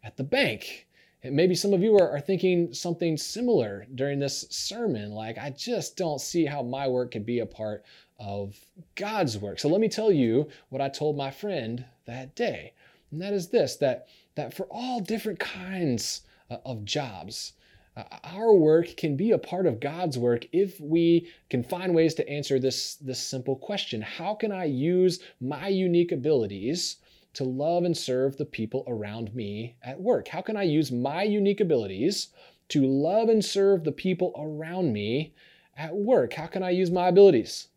at 0.04 0.18
the 0.18 0.24
bank. 0.24 0.87
Maybe 1.32 1.56
some 1.56 1.74
of 1.74 1.82
you 1.82 1.98
are, 1.98 2.10
are 2.12 2.20
thinking 2.20 2.74
something 2.74 3.18
similar 3.18 3.86
during 3.96 4.20
this 4.20 4.46
sermon. 4.50 5.12
Like, 5.12 5.38
I 5.38 5.50
just 5.50 5.98
don't 5.98 6.22
see 6.22 6.46
how 6.46 6.62
my 6.62 6.88
work 6.88 7.12
could 7.12 7.26
be 7.26 7.40
a 7.40 7.46
part 7.46 7.84
of 8.20 8.56
God's 8.96 9.38
work. 9.38 9.60
So 9.60 9.70
let 9.70 9.82
me 9.82 9.90
tell 9.90 10.12
you 10.12 10.48
what 10.70 10.82
I 10.82 10.90
told 10.90 11.18
my 11.18 11.32
friend 11.32 11.86
that 12.06 12.36
day. 12.36 12.74
And 13.12 13.22
that 13.22 13.34
is 13.34 13.50
this 13.50 13.76
that, 13.78 14.08
that 14.36 14.54
for 14.54 14.68
all 14.70 15.00
different 15.00 15.40
kinds 15.40 16.22
uh, 16.50 16.58
of 16.66 16.86
jobs, 16.86 17.54
uh, 17.96 18.04
our 18.24 18.54
work 18.54 18.96
can 18.98 19.16
be 19.16 19.32
a 19.32 19.38
part 19.38 19.66
of 19.66 19.80
God's 19.80 20.18
work 20.18 20.46
if 20.52 20.80
we 20.80 21.30
can 21.50 21.64
find 21.64 21.96
ways 21.96 22.14
to 22.16 22.30
answer 22.30 22.60
this, 22.60 22.96
this 22.96 23.20
simple 23.20 23.56
question 23.56 24.02
How 24.02 24.36
can 24.36 24.52
I 24.52 24.66
use 24.66 25.20
my 25.40 25.68
unique 25.68 26.12
abilities 26.12 26.98
to 27.38 27.44
love 27.44 27.84
and 27.84 27.96
serve 27.96 28.36
the 28.36 28.46
people 28.46 28.84
around 28.88 29.34
me 29.36 29.76
at 29.84 30.02
work? 30.02 30.28
How 30.28 30.42
can 30.42 30.58
I 30.58 30.64
use 30.64 30.92
my 30.92 31.22
unique 31.22 31.60
abilities 31.60 32.30
to 32.70 32.84
love 32.84 33.30
and 33.30 33.46
serve 33.46 33.84
the 33.84 33.92
people 33.92 34.34
around 34.40 34.92
me 34.92 35.36
at 35.78 35.96
work? 35.96 36.34
How 36.34 36.48
can 36.48 36.64
I 36.64 36.72
use 36.72 36.90
my 36.90 37.10
abilities 37.10 37.68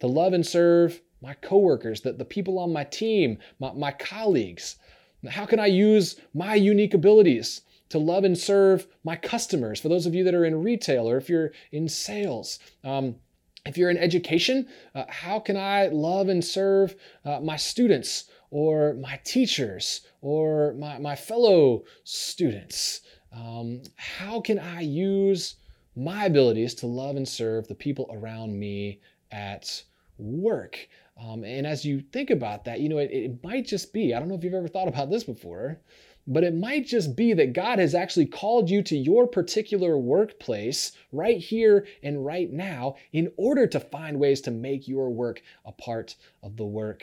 to 0.00 0.08
love 0.08 0.32
and 0.32 0.44
serve 0.44 1.00
my 1.22 1.32
coworkers, 1.34 2.00
the, 2.00 2.12
the 2.12 2.24
people 2.24 2.58
on 2.58 2.72
my 2.72 2.82
team, 2.82 3.38
my, 3.60 3.72
my 3.74 3.92
colleagues? 3.92 4.76
How 5.28 5.46
can 5.46 5.60
I 5.60 5.66
use 5.66 6.16
my 6.34 6.56
unique 6.56 6.92
abilities 6.92 7.60
to 7.90 8.00
love 8.00 8.24
and 8.24 8.36
serve 8.36 8.88
my 9.04 9.14
customers? 9.14 9.78
For 9.78 9.88
those 9.88 10.06
of 10.06 10.14
you 10.16 10.24
that 10.24 10.34
are 10.34 10.44
in 10.44 10.60
retail 10.60 11.08
or 11.08 11.18
if 11.18 11.28
you're 11.28 11.52
in 11.70 11.88
sales, 11.88 12.58
um, 12.82 13.14
if 13.64 13.78
you're 13.78 13.90
in 13.90 13.96
education, 13.96 14.66
uh, 14.92 15.04
how 15.08 15.38
can 15.38 15.56
I 15.56 15.86
love 15.86 16.28
and 16.28 16.44
serve 16.44 16.96
uh, 17.24 17.38
my 17.38 17.56
students 17.56 18.24
or 18.54 18.94
my 18.94 19.18
teachers 19.24 20.02
or 20.20 20.74
my, 20.74 20.96
my 21.00 21.16
fellow 21.16 21.82
students? 22.04 23.00
Um, 23.32 23.82
how 23.96 24.40
can 24.40 24.60
I 24.60 24.80
use 24.80 25.56
my 25.96 26.26
abilities 26.26 26.72
to 26.74 26.86
love 26.86 27.16
and 27.16 27.28
serve 27.28 27.66
the 27.66 27.74
people 27.74 28.08
around 28.12 28.56
me 28.56 29.00
at 29.32 29.82
work? 30.18 30.88
Um, 31.20 31.42
and 31.42 31.66
as 31.66 31.84
you 31.84 32.00
think 32.12 32.30
about 32.30 32.64
that, 32.66 32.78
you 32.78 32.88
know, 32.88 32.98
it, 32.98 33.10
it 33.10 33.42
might 33.42 33.66
just 33.66 33.92
be, 33.92 34.14
I 34.14 34.20
don't 34.20 34.28
know 34.28 34.36
if 34.36 34.44
you've 34.44 34.54
ever 34.54 34.68
thought 34.68 34.86
about 34.86 35.10
this 35.10 35.24
before, 35.24 35.80
but 36.28 36.44
it 36.44 36.54
might 36.54 36.86
just 36.86 37.16
be 37.16 37.32
that 37.32 37.54
God 37.54 37.80
has 37.80 37.92
actually 37.92 38.26
called 38.26 38.70
you 38.70 38.84
to 38.84 38.96
your 38.96 39.26
particular 39.26 39.98
workplace 39.98 40.92
right 41.10 41.38
here 41.38 41.88
and 42.04 42.24
right 42.24 42.52
now 42.52 42.94
in 43.12 43.32
order 43.36 43.66
to 43.66 43.80
find 43.80 44.20
ways 44.20 44.40
to 44.42 44.52
make 44.52 44.86
your 44.86 45.10
work 45.10 45.42
a 45.64 45.72
part 45.72 46.14
of 46.40 46.56
the 46.56 46.64
work 46.64 47.02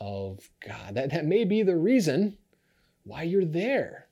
of 0.00 0.48
God. 0.66 0.94
That, 0.94 1.10
that 1.10 1.26
may 1.26 1.44
be 1.44 1.62
the 1.62 1.76
reason 1.76 2.38
why 3.04 3.22
you're 3.22 3.44
there. 3.44 4.06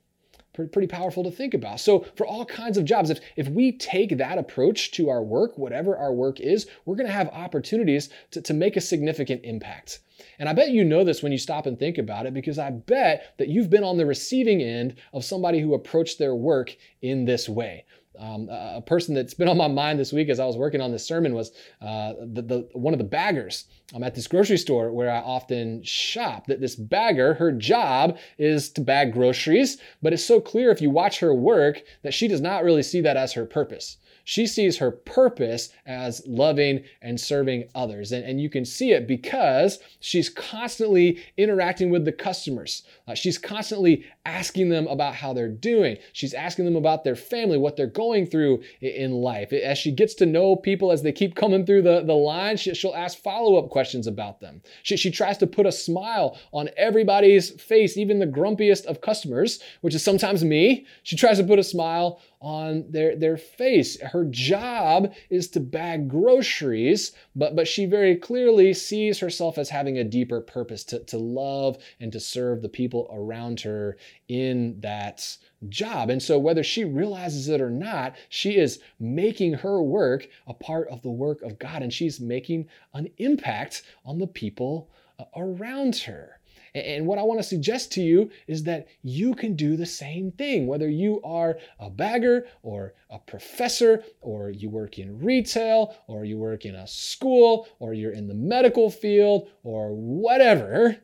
Pretty 0.72 0.87
powerful 0.87 1.22
to 1.22 1.31
think 1.31 1.53
about. 1.53 1.81
So, 1.81 2.07
for 2.16 2.27
all 2.27 2.46
kinds 2.46 2.79
of 2.79 2.87
jobs, 2.87 3.11
if, 3.11 3.20
if 3.37 3.46
we 3.46 3.72
take 3.72 4.16
that 4.16 4.38
approach 4.38 4.90
to 4.92 5.11
our 5.11 5.22
work, 5.22 5.59
whatever 5.59 5.99
our 5.99 6.14
work 6.14 6.40
is, 6.40 6.66
we're 6.87 6.96
going 6.96 7.07
to 7.07 7.12
have 7.12 7.29
opportunities 7.29 8.09
to, 8.31 8.40
to 8.40 8.55
make 8.55 8.75
a 8.75 8.81
significant 8.81 9.42
impact. 9.44 10.01
And 10.38 10.49
I 10.49 10.55
bet 10.55 10.70
you 10.70 10.83
know 10.83 11.05
this 11.05 11.22
when 11.22 11.31
you 11.31 11.37
stop 11.37 11.66
and 11.66 11.79
think 11.79 11.99
about 11.99 12.25
it, 12.25 12.33
because 12.33 12.59
I 12.59 12.70
bet 12.70 13.35
that 13.37 13.49
you've 13.49 13.68
been 13.68 13.85
on 13.85 13.99
the 13.99 14.07
receiving 14.07 14.62
end 14.62 14.96
of 15.12 15.27
somebody 15.27 15.61
who 15.61 15.75
approached 15.75 16.18
their 16.18 16.35
work 16.35 16.75
in 17.03 17.27
this 17.27 17.51
way. 17.51 17.85
Um, 18.18 18.48
a 18.50 18.83
person 18.85 19.14
that's 19.14 19.35
been 19.35 19.48
on 19.48 19.57
my 19.57 19.68
mind 19.68 19.98
this 19.98 20.12
week 20.12 20.29
as 20.29 20.40
I 20.40 20.46
was 20.46 20.57
working 20.57 20.81
on 20.81 20.92
this 20.92 21.07
sermon 21.07 21.35
was 21.35 21.52
uh, 21.81 22.14
the, 22.20 22.42
the, 22.42 22.68
one 22.72 22.94
of 22.94 22.98
the 22.98 23.05
baggers 23.05 23.64
I'm 23.94 24.02
at 24.02 24.16
this 24.16 24.26
grocery 24.26 24.59
store 24.59 24.90
where 24.90 25.11
I 25.11 25.18
often 25.18 25.83
shop. 25.85 26.46
That 26.46 26.61
this 26.61 26.74
bagger, 26.74 27.35
her 27.35 27.52
job 27.52 28.18
is 28.37 28.68
to 28.70 28.81
bag 28.81 29.12
groceries, 29.12 29.79
but 30.02 30.12
it's 30.12 30.24
so 30.24 30.40
clear 30.40 30.70
if 30.70 30.83
you 30.83 30.90
watch 30.90 31.20
her 31.20 31.33
work 31.33 31.83
that 32.02 32.12
she 32.12 32.26
does 32.26 32.40
not 32.40 32.64
really 32.64 32.83
see 32.83 33.00
that 33.02 33.16
as 33.16 33.35
her 33.35 33.44
purpose. 33.44 33.98
She 34.26 34.44
sees 34.44 34.78
her 34.78 34.90
purpose 34.90 35.68
as 35.86 36.20
loving 36.26 36.82
and 37.00 37.18
serving 37.18 37.68
others. 37.76 38.10
And, 38.10 38.24
and 38.24 38.40
you 38.40 38.50
can 38.50 38.64
see 38.64 38.90
it 38.90 39.06
because 39.06 39.78
she's 40.00 40.28
constantly 40.28 41.20
interacting 41.36 41.90
with 41.90 42.04
the 42.04 42.10
customers. 42.10 42.82
Uh, 43.06 43.14
she's 43.14 43.38
constantly 43.38 44.04
asking 44.24 44.68
them 44.68 44.88
about 44.88 45.14
how 45.14 45.32
they're 45.32 45.48
doing. 45.48 45.96
She's 46.12 46.34
asking 46.34 46.64
them 46.64 46.74
about 46.74 47.04
their 47.04 47.14
family, 47.14 47.56
what 47.56 47.76
they're 47.76 47.86
going 47.86 48.26
through 48.26 48.62
in 48.80 49.12
life. 49.12 49.52
As 49.52 49.78
she 49.78 49.92
gets 49.92 50.14
to 50.14 50.26
know 50.26 50.56
people 50.56 50.90
as 50.90 51.04
they 51.04 51.12
keep 51.12 51.36
coming 51.36 51.64
through 51.64 51.82
the, 51.82 52.02
the 52.02 52.12
line, 52.12 52.56
she, 52.56 52.74
will 52.82 52.96
ask 52.96 53.18
follow 53.18 53.56
up 53.56 53.70
questions 53.70 54.08
about 54.08 54.40
them. 54.40 54.60
She, 54.82 54.96
she 54.96 55.12
tries 55.12 55.38
to 55.38 55.46
put 55.46 55.66
a 55.66 55.72
smile 55.72 56.36
on 56.52 56.68
everybody's 56.76 57.50
face, 57.62 57.96
even 57.96 58.18
the 58.18 58.26
grumpiest 58.26 58.86
of 58.86 59.00
customers, 59.00 59.60
which 59.82 59.94
is 59.94 60.02
sometimes 60.02 60.42
me. 60.42 60.84
She 61.04 61.14
tries 61.14 61.38
to 61.38 61.44
put 61.44 61.60
a 61.60 61.64
smile 61.64 62.20
on 62.40 62.84
their, 62.90 63.16
their 63.16 63.36
face. 63.36 64.00
Her 64.00 64.15
job 64.24 65.12
is 65.31 65.48
to 65.48 65.61
bag 65.61 66.09
groceries, 66.09 67.12
but, 67.35 67.55
but 67.55 67.68
she 67.68 67.87
very 67.87 68.16
clearly 68.16 68.72
sees 68.74 69.18
herself 69.18 69.59
as 69.59 69.70
having 69.70 69.98
a 69.98 70.05
deeper 70.05 70.40
purpose 70.40 70.85
to, 70.85 71.00
to 71.00 71.18
love 71.18 71.79
and 72.00 72.12
to 72.12 72.20
serve 72.20 72.62
the 72.62 72.68
people 72.68 73.09
around 73.12 73.61
her 73.61 73.96
in 74.29 74.81
that 74.81 75.37
job. 75.68 76.11
And 76.11 76.22
so, 76.22 76.38
whether 76.38 76.62
she 76.62 76.85
realizes 76.85 77.48
it 77.48 77.61
or 77.61 77.70
not, 77.70 78.16
she 78.29 78.57
is 78.57 78.81
making 78.98 79.55
her 79.55 79.83
work 79.83 80.29
a 80.46 80.55
part 80.55 80.88
of 80.88 81.02
the 81.02 81.11
work 81.11 81.42
of 81.42 81.59
God, 81.59 81.83
and 81.83 81.92
she's 81.92 82.20
making 82.20 82.68
an 82.94 83.09
impact 83.18 83.83
on 84.05 84.18
the 84.18 84.26
people 84.26 84.90
uh, 85.18 85.24
around 85.37 85.96
her. 85.96 86.36
And 86.76 87.06
what 87.06 87.18
I 87.18 87.22
want 87.22 87.40
to 87.40 87.44
suggest 87.44 87.90
to 87.92 88.02
you 88.02 88.30
is 88.46 88.62
that 88.64 88.86
you 89.02 89.34
can 89.34 89.56
do 89.56 89.76
the 89.76 89.86
same 89.86 90.30
thing, 90.32 90.66
whether 90.66 90.88
you 90.88 91.22
are 91.22 91.58
a 91.80 91.88
bagger 91.88 92.46
or 92.62 92.94
a 93.10 93.18
professor, 93.18 94.04
or 94.20 94.50
you 94.50 94.68
work 94.68 94.98
in 94.98 95.18
retail, 95.18 95.96
or 96.06 96.24
you 96.24 96.36
work 96.36 96.66
in 96.66 96.74
a 96.74 96.86
school, 96.86 97.66
or 97.78 97.94
you're 97.94 98.12
in 98.12 98.28
the 98.28 98.34
medical 98.34 98.90
field, 98.90 99.48
or 99.62 99.94
whatever, 99.94 100.96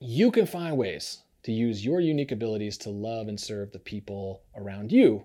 you 0.00 0.30
can 0.30 0.46
find 0.46 0.76
ways 0.76 1.22
to 1.44 1.52
use 1.52 1.84
your 1.84 2.00
unique 2.00 2.32
abilities 2.32 2.76
to 2.78 2.90
love 2.90 3.28
and 3.28 3.38
serve 3.38 3.70
the 3.72 3.78
people 3.78 4.42
around 4.56 4.90
you 4.90 5.24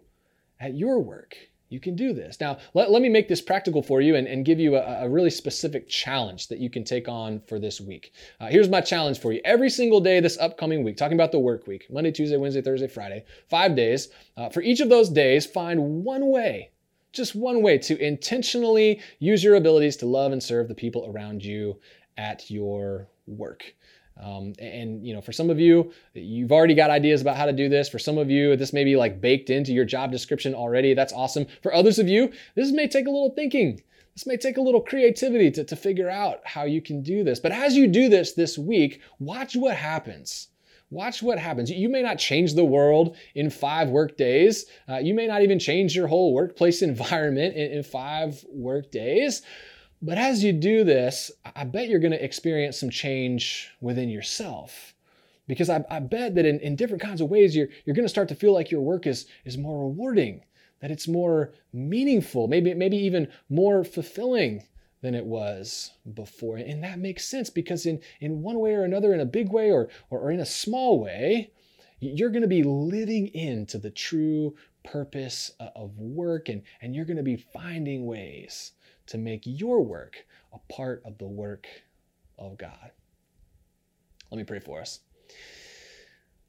at 0.59 0.75
your 0.75 0.99
work 0.99 1.35
you 1.73 1.79
can 1.79 1.95
do 1.95 2.13
this. 2.13 2.39
Now, 2.39 2.59
let, 2.75 2.91
let 2.91 3.01
me 3.01 3.09
make 3.09 3.27
this 3.27 3.41
practical 3.41 3.81
for 3.81 3.99
you 3.99 4.15
and, 4.15 4.27
and 4.27 4.45
give 4.45 4.59
you 4.59 4.75
a, 4.75 5.05
a, 5.05 5.09
really 5.09 5.31
specific 5.31 5.89
challenge 5.89 6.47
that 6.47 6.59
you 6.59 6.69
can 6.69 6.83
take 6.83 7.09
on 7.09 7.41
for 7.47 7.59
this 7.59 7.81
week. 7.81 8.13
Uh, 8.39 8.47
here's 8.47 8.69
my 8.69 8.79
challenge 8.79 9.19
for 9.19 9.33
you. 9.33 9.41
Every 9.43 9.71
single 9.71 9.99
day 9.99 10.19
this 10.19 10.37
upcoming 10.37 10.83
week, 10.83 10.97
talking 10.97 11.17
about 11.17 11.31
the 11.31 11.39
work 11.39 11.65
week, 11.65 11.87
Monday, 11.89 12.11
Tuesday, 12.11 12.37
Wednesday, 12.37 12.61
Thursday, 12.61 12.87
Friday, 12.87 13.25
five 13.49 13.75
days, 13.75 14.09
uh, 14.37 14.49
for 14.49 14.61
each 14.61 14.81
of 14.81 14.89
those 14.89 15.09
days, 15.09 15.47
find 15.47 16.03
one 16.03 16.27
way, 16.27 16.69
just 17.11 17.33
one 17.33 17.63
way 17.63 17.79
to 17.79 17.99
intentionally 17.99 19.01
use 19.17 19.43
your 19.43 19.55
abilities 19.55 19.97
to 19.97 20.05
love 20.05 20.31
and 20.31 20.41
serve 20.41 20.67
the 20.67 20.75
people 20.75 21.11
around 21.11 21.43
you 21.43 21.79
at 22.17 22.51
your 22.51 23.07
work. 23.25 23.73
Um, 24.21 24.53
and 24.59 25.05
you 25.05 25.13
know, 25.13 25.21
for 25.21 25.31
some 25.31 25.49
of 25.49 25.59
you, 25.59 25.91
you've 26.13 26.51
already 26.51 26.75
got 26.75 26.89
ideas 26.89 27.21
about 27.21 27.35
how 27.35 27.45
to 27.45 27.53
do 27.53 27.67
this. 27.69 27.89
For 27.89 27.99
some 27.99 28.17
of 28.17 28.29
you, 28.29 28.55
this 28.55 28.73
may 28.73 28.83
be 28.83 28.95
like 28.95 29.21
baked 29.21 29.49
into 29.49 29.73
your 29.73 29.85
job 29.85 30.11
description 30.11 30.53
already. 30.53 30.93
That's 30.93 31.13
awesome. 31.13 31.45
For 31.61 31.73
others 31.73 31.99
of 31.99 32.07
you, 32.07 32.31
this 32.55 32.71
may 32.71 32.87
take 32.87 33.07
a 33.07 33.11
little 33.11 33.31
thinking. 33.31 33.81
This 34.15 34.27
may 34.27 34.37
take 34.37 34.57
a 34.57 34.61
little 34.61 34.81
creativity 34.81 35.49
to, 35.51 35.63
to 35.63 35.75
figure 35.75 36.09
out 36.09 36.41
how 36.45 36.63
you 36.65 36.81
can 36.81 37.01
do 37.01 37.23
this. 37.23 37.39
But 37.39 37.51
as 37.51 37.75
you 37.75 37.87
do 37.87 38.09
this 38.09 38.33
this 38.33 38.57
week, 38.57 39.01
watch 39.19 39.55
what 39.55 39.75
happens. 39.75 40.49
Watch 40.91 41.23
what 41.23 41.39
happens. 41.39 41.71
You 41.71 41.89
may 41.89 42.03
not 42.03 42.19
change 42.19 42.53
the 42.53 42.63
world 42.63 43.15
in 43.33 43.49
five 43.49 43.89
work 43.89 44.15
days. 44.15 44.67
Uh, 44.87 44.97
you 44.97 45.15
may 45.15 45.25
not 45.25 45.41
even 45.41 45.57
change 45.57 45.95
your 45.95 46.05
whole 46.05 46.33
workplace 46.33 46.81
environment 46.83 47.55
in, 47.55 47.71
in 47.71 47.83
five 47.83 48.45
work 48.49 48.91
days. 48.91 49.41
But 50.05 50.17
as 50.17 50.43
you 50.43 50.51
do 50.51 50.83
this, 50.83 51.31
I 51.55 51.63
bet 51.63 51.87
you're 51.87 52.01
going 52.01 52.11
to 52.11 52.21
experience 52.21 52.77
some 52.77 52.89
change 52.89 53.71
within 53.79 54.09
yourself. 54.09 54.93
Because 55.47 55.69
I, 55.69 55.85
I 55.89 56.01
bet 56.01 56.35
that 56.35 56.45
in, 56.45 56.59
in 56.59 56.75
different 56.75 57.01
kinds 57.01 57.21
of 57.21 57.29
ways, 57.29 57.55
you're, 57.55 57.69
you're 57.85 57.95
going 57.95 58.03
to 58.03 58.09
start 58.09 58.27
to 58.27 58.35
feel 58.35 58.53
like 58.53 58.69
your 58.69 58.81
work 58.81 59.07
is, 59.07 59.27
is 59.45 59.57
more 59.57 59.87
rewarding, 59.87 60.43
that 60.81 60.91
it's 60.91 61.07
more 61.07 61.53
meaningful, 61.71 62.49
maybe, 62.49 62.73
maybe 62.73 62.97
even 62.97 63.29
more 63.49 63.85
fulfilling 63.85 64.63
than 65.01 65.15
it 65.15 65.25
was 65.25 65.91
before. 66.13 66.57
And 66.57 66.83
that 66.83 66.99
makes 66.99 67.23
sense 67.23 67.49
because 67.49 67.85
in, 67.85 68.01
in 68.19 68.41
one 68.41 68.59
way 68.59 68.73
or 68.73 68.83
another, 68.83 69.13
in 69.13 69.21
a 69.21 69.25
big 69.25 69.53
way 69.53 69.71
or, 69.71 69.87
or, 70.09 70.19
or 70.19 70.31
in 70.31 70.41
a 70.41 70.45
small 70.45 70.99
way, 70.99 71.51
you're 72.01 72.29
going 72.29 72.41
to 72.41 72.47
be 72.49 72.63
living 72.63 73.27
into 73.27 73.77
the 73.77 73.91
true 73.91 74.53
purpose 74.83 75.51
of 75.77 75.97
work 75.97 76.49
and, 76.49 76.63
and 76.81 76.93
you're 76.93 77.05
going 77.05 77.15
to 77.15 77.23
be 77.23 77.37
finding 77.37 78.05
ways 78.05 78.73
to 79.07 79.17
make 79.17 79.43
your 79.45 79.83
work 79.83 80.25
a 80.53 80.59
part 80.71 81.01
of 81.05 81.17
the 81.17 81.27
work 81.27 81.67
of 82.37 82.57
God. 82.57 82.91
Let 84.31 84.37
me 84.37 84.43
pray 84.43 84.59
for 84.59 84.81
us. 84.81 84.99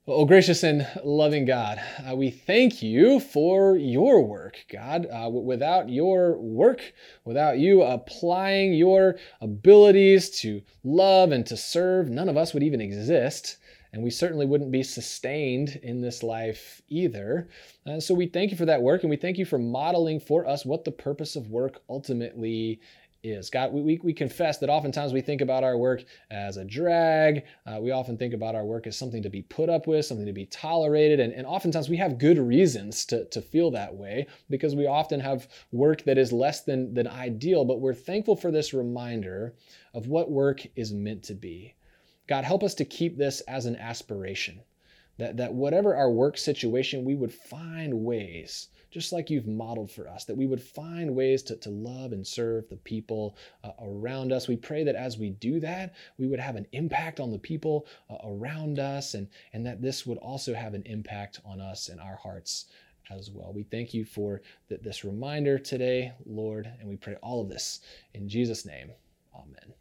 Oh, 0.07 0.27
gracious 0.27 0.63
and 0.63 0.87
loving 1.03 1.47
God, 1.47 1.81
uh, 2.07 2.15
we 2.15 2.31
thank 2.31 2.83
you 2.83 3.21
for 3.21 3.75
your 3.79 4.23
work, 4.23 4.67
God. 4.71 5.07
Uh, 5.07 5.31
without 5.31 5.89
your 5.89 6.37
work, 6.37 6.93
without 7.25 7.59
you 7.59 7.83
applying 7.83 8.75
your 8.75 9.17
abilities 9.41 10.29
to 10.41 10.61
love 10.83 11.33
and 11.33 11.47
to 11.47 11.57
serve, 11.57 12.11
none 12.11 12.29
of 12.29 12.37
us 12.37 12.53
would 12.53 12.63
even 12.63 12.83
exist. 12.83 13.57
And 13.95 14.03
we 14.03 14.11
certainly 14.11 14.45
wouldn't 14.45 14.73
be 14.73 14.83
sustained 14.83 15.79
in 15.85 16.01
this 16.01 16.25
life 16.25 16.83
either. 16.89 17.49
Uh, 17.87 18.01
so 18.01 18.13
we 18.13 18.27
thank 18.27 18.51
you 18.51 18.57
for 18.57 18.65
that 18.65 18.83
work 18.83 19.05
and 19.05 19.11
we 19.11 19.17
thank 19.17 19.39
you 19.39 19.45
for 19.45 19.57
modeling 19.57 20.19
for 20.19 20.49
us 20.49 20.67
what 20.67 20.85
the 20.85 20.91
purpose 20.91 21.37
of 21.37 21.49
work 21.49 21.81
ultimately 21.89 22.81
is. 23.23 23.51
God, 23.51 23.73
we, 23.73 23.83
we, 23.83 24.01
we, 24.03 24.13
confess 24.13 24.59
that 24.59 24.69
oftentimes 24.69 25.13
we 25.13 25.21
think 25.21 25.43
about 25.43 25.63
our 25.63 25.79
work 25.79 26.03
as 26.33 26.57
a 26.57 26.65
drag. 26.65 27.45
Uh, 27.65 27.79
we 27.81 27.93
often 27.93 28.19
think 28.19 28.35
about 28.35 28.57
our 28.57 28.65
work 28.65 28.89
as 28.89 28.99
something 28.99 29.23
to 29.23 29.31
be 29.31 29.43
put 29.43 29.69
up 29.69 29.87
with, 29.87 30.05
something 30.05 30.27
to 30.27 30.33
be 30.33 30.47
tolerated. 30.47 31.21
And, 31.21 31.33
and 31.33 31.47
oftentimes 31.47 31.89
we 31.89 31.97
have 31.99 32.19
good 32.19 32.39
reasons 32.39 33.07
to, 33.07 33.27
to 33.27 33.41
feel 33.41 33.71
that 33.71 33.95
way 33.95 34.27
because 34.51 34.75
we 34.75 34.89
often 34.89 35.21
have 35.21 35.47
work 35.71 36.03
that 36.03 36.19
is 36.19 36.33
less 36.33 36.65
than, 36.65 36.95
than 36.95 37.07
ideal. 37.07 37.65
But 37.65 37.81
we're 37.81 37.95
thankful 37.95 38.35
for 38.35 38.51
this 38.51 38.75
reminder 38.75 39.55
of 39.95 40.09
what 40.09 40.33
work 40.33 40.67
is 40.75 40.93
meant 40.93 41.23
to 41.25 41.35
be. 41.35 41.77
God, 42.27 42.45
help 42.45 42.63
us 42.63 42.75
to 42.75 42.85
keep 42.85 43.17
this 43.17 43.41
as 43.43 43.67
an 43.67 43.77
aspiration. 43.77 44.61
That, 45.19 45.37
that 45.37 45.55
whatever 45.55 45.95
our 45.95 46.11
work 46.11 46.37
situation, 46.37 47.05
we 47.05 47.15
would 47.15 47.33
find 47.33 47.95
ways, 48.05 48.69
just 48.91 49.13
like 49.13 49.31
you've 49.31 49.47
modeled 49.47 49.91
for 49.91 50.09
us, 50.09 50.25
that 50.25 50.37
we 50.37 50.47
would 50.47 50.61
find 50.61 51.15
ways 51.15 51.43
to, 51.45 51.57
to 51.57 51.71
love 51.71 52.13
and 52.13 52.27
serve 52.27 52.69
the 52.69 52.77
people 52.79 53.37
uh, 53.63 53.71
around 53.81 54.33
us. 54.33 54.49
We 54.49 54.57
pray 54.57 54.83
that 54.83 54.97
as 54.97 55.17
we 55.17 55.31
do 55.31 55.61
that, 55.61 55.95
we 56.19 56.27
would 56.27 56.41
have 56.41 56.57
an 56.57 56.67
impact 56.73 57.21
on 57.21 57.31
the 57.31 57.39
people 57.39 57.87
uh, 58.11 58.17
around 58.25 58.81
us, 58.81 59.15
and, 59.15 59.29
and 59.53 59.65
that 59.67 59.81
this 59.81 60.05
would 60.05 60.19
also 60.19 60.53
have 60.53 60.75
an 60.75 60.83
impact 60.85 61.41
on 61.45 61.61
us 61.61 61.89
and 61.89 62.01
our 62.01 62.17
hearts 62.17 62.67
as 63.11 63.31
well. 63.31 63.53
We 63.53 63.63
thank 63.63 63.95
you 63.95 64.05
for 64.05 64.43
th- 64.69 64.81
this 64.81 65.05
reminder 65.05 65.59
today, 65.59 66.13
Lord, 66.27 66.69
and 66.81 66.89
we 66.89 66.97
pray 66.97 67.15
all 67.23 67.41
of 67.41 67.49
this 67.49 67.81
in 68.15 68.29
Jesus' 68.29 68.67
name. 68.67 68.91
Amen. 69.35 69.75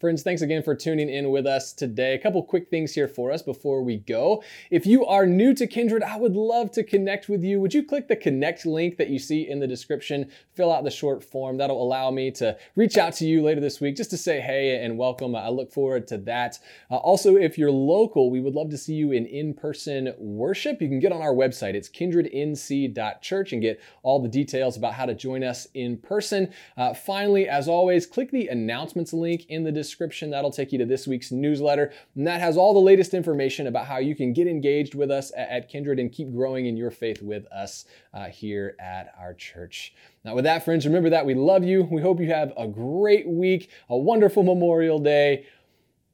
Friends, 0.00 0.22
thanks 0.22 0.40
again 0.40 0.62
for 0.62 0.74
tuning 0.74 1.10
in 1.10 1.28
with 1.28 1.46
us 1.46 1.74
today. 1.74 2.14
A 2.14 2.18
couple 2.18 2.42
quick 2.42 2.70
things 2.70 2.94
here 2.94 3.06
for 3.06 3.30
us 3.30 3.42
before 3.42 3.82
we 3.82 3.98
go. 3.98 4.42
If 4.70 4.86
you 4.86 5.04
are 5.04 5.26
new 5.26 5.52
to 5.52 5.66
Kindred, 5.66 6.02
I 6.02 6.16
would 6.16 6.34
love 6.34 6.70
to 6.70 6.82
connect 6.82 7.28
with 7.28 7.44
you. 7.44 7.60
Would 7.60 7.74
you 7.74 7.84
click 7.84 8.08
the 8.08 8.16
connect 8.16 8.64
link 8.64 8.96
that 8.96 9.10
you 9.10 9.18
see 9.18 9.46
in 9.46 9.60
the 9.60 9.66
description? 9.66 10.30
Fill 10.54 10.72
out 10.72 10.84
the 10.84 10.90
short 10.90 11.22
form. 11.22 11.58
That'll 11.58 11.82
allow 11.82 12.10
me 12.10 12.30
to 12.30 12.56
reach 12.76 12.96
out 12.96 13.12
to 13.16 13.26
you 13.26 13.42
later 13.42 13.60
this 13.60 13.78
week 13.78 13.94
just 13.94 14.08
to 14.08 14.16
say 14.16 14.40
hey 14.40 14.82
and 14.82 14.96
welcome. 14.96 15.36
I 15.36 15.50
look 15.50 15.70
forward 15.70 16.08
to 16.08 16.16
that. 16.16 16.58
Uh, 16.90 16.96
also, 16.96 17.36
if 17.36 17.58
you're 17.58 17.70
local, 17.70 18.30
we 18.30 18.40
would 18.40 18.54
love 18.54 18.70
to 18.70 18.78
see 18.78 18.94
you 18.94 19.12
in 19.12 19.26
in 19.26 19.52
person 19.52 20.14
worship. 20.16 20.80
You 20.80 20.88
can 20.88 21.00
get 21.00 21.12
on 21.12 21.20
our 21.20 21.34
website, 21.34 21.74
it's 21.74 21.90
kindrednc.church, 21.90 23.52
and 23.52 23.60
get 23.60 23.82
all 24.02 24.22
the 24.22 24.28
details 24.30 24.78
about 24.78 24.94
how 24.94 25.04
to 25.04 25.14
join 25.14 25.44
us 25.44 25.66
in 25.74 25.98
person. 25.98 26.54
Uh, 26.78 26.94
finally, 26.94 27.46
as 27.46 27.68
always, 27.68 28.06
click 28.06 28.30
the 28.30 28.48
announcements 28.48 29.12
link 29.12 29.44
in 29.50 29.62
the 29.62 29.70
description 29.70 29.89
description. 29.90 30.30
That'll 30.30 30.52
take 30.52 30.70
you 30.70 30.78
to 30.78 30.86
this 30.86 31.06
week's 31.08 31.32
newsletter. 31.32 31.92
And 32.14 32.26
that 32.26 32.40
has 32.40 32.56
all 32.56 32.72
the 32.72 32.80
latest 32.80 33.12
information 33.12 33.66
about 33.66 33.86
how 33.86 33.98
you 33.98 34.14
can 34.14 34.32
get 34.32 34.46
engaged 34.46 34.94
with 34.94 35.10
us 35.10 35.32
at, 35.36 35.68
Kindred 35.68 35.98
and 35.98 36.12
keep 36.12 36.32
growing 36.32 36.66
in 36.66 36.76
your 36.76 36.90
faith 36.90 37.22
with 37.22 37.46
us 37.52 37.84
uh, 38.14 38.26
here 38.26 38.76
at 38.80 39.12
our 39.18 39.34
church. 39.34 39.94
Now, 40.24 40.34
with 40.34 40.44
that, 40.44 40.64
friends, 40.64 40.86
remember 40.86 41.10
that 41.10 41.26
we 41.26 41.34
love 41.34 41.64
you. 41.64 41.82
We 41.90 42.00
hope 42.00 42.20
you 42.20 42.28
have 42.28 42.52
a 42.56 42.68
great 42.68 43.26
week, 43.26 43.70
a 43.88 43.96
wonderful 43.96 44.42
Memorial 44.42 44.98
Day. 44.98 45.46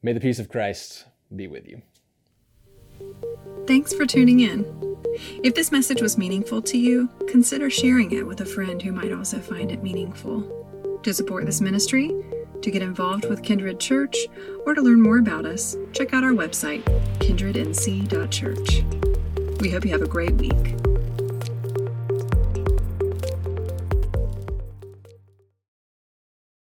May 0.02 0.12
the 0.14 0.20
peace 0.20 0.38
of 0.38 0.48
Christ 0.48 1.04
be 1.34 1.46
with 1.46 1.66
you. 1.66 1.82
Thanks 3.66 3.92
for 3.92 4.06
tuning 4.06 4.40
in. 4.40 4.64
If 5.42 5.54
this 5.54 5.72
message 5.72 6.02
was 6.02 6.18
meaningful 6.18 6.62
to 6.62 6.78
you, 6.78 7.08
consider 7.28 7.70
sharing 7.70 8.12
it 8.12 8.26
with 8.26 8.40
a 8.40 8.46
friend 8.46 8.80
who 8.80 8.92
might 8.92 9.12
also 9.12 9.38
find 9.38 9.70
it 9.72 9.82
meaningful. 9.82 11.00
To 11.02 11.14
support 11.14 11.46
this 11.46 11.60
ministry, 11.60 12.10
to 12.62 12.70
get 12.70 12.82
involved 12.82 13.28
with 13.28 13.42
Kindred 13.42 13.80
Church, 13.80 14.16
or 14.64 14.74
to 14.74 14.82
learn 14.82 15.00
more 15.00 15.18
about 15.18 15.44
us, 15.46 15.76
check 15.92 16.12
out 16.12 16.24
our 16.24 16.32
website, 16.32 16.82
kindrednc.church. 17.18 18.84
We 19.60 19.70
hope 19.70 19.84
you 19.84 19.90
have 19.90 20.02
a 20.02 20.06
great 20.06 20.34
week. 20.34 20.95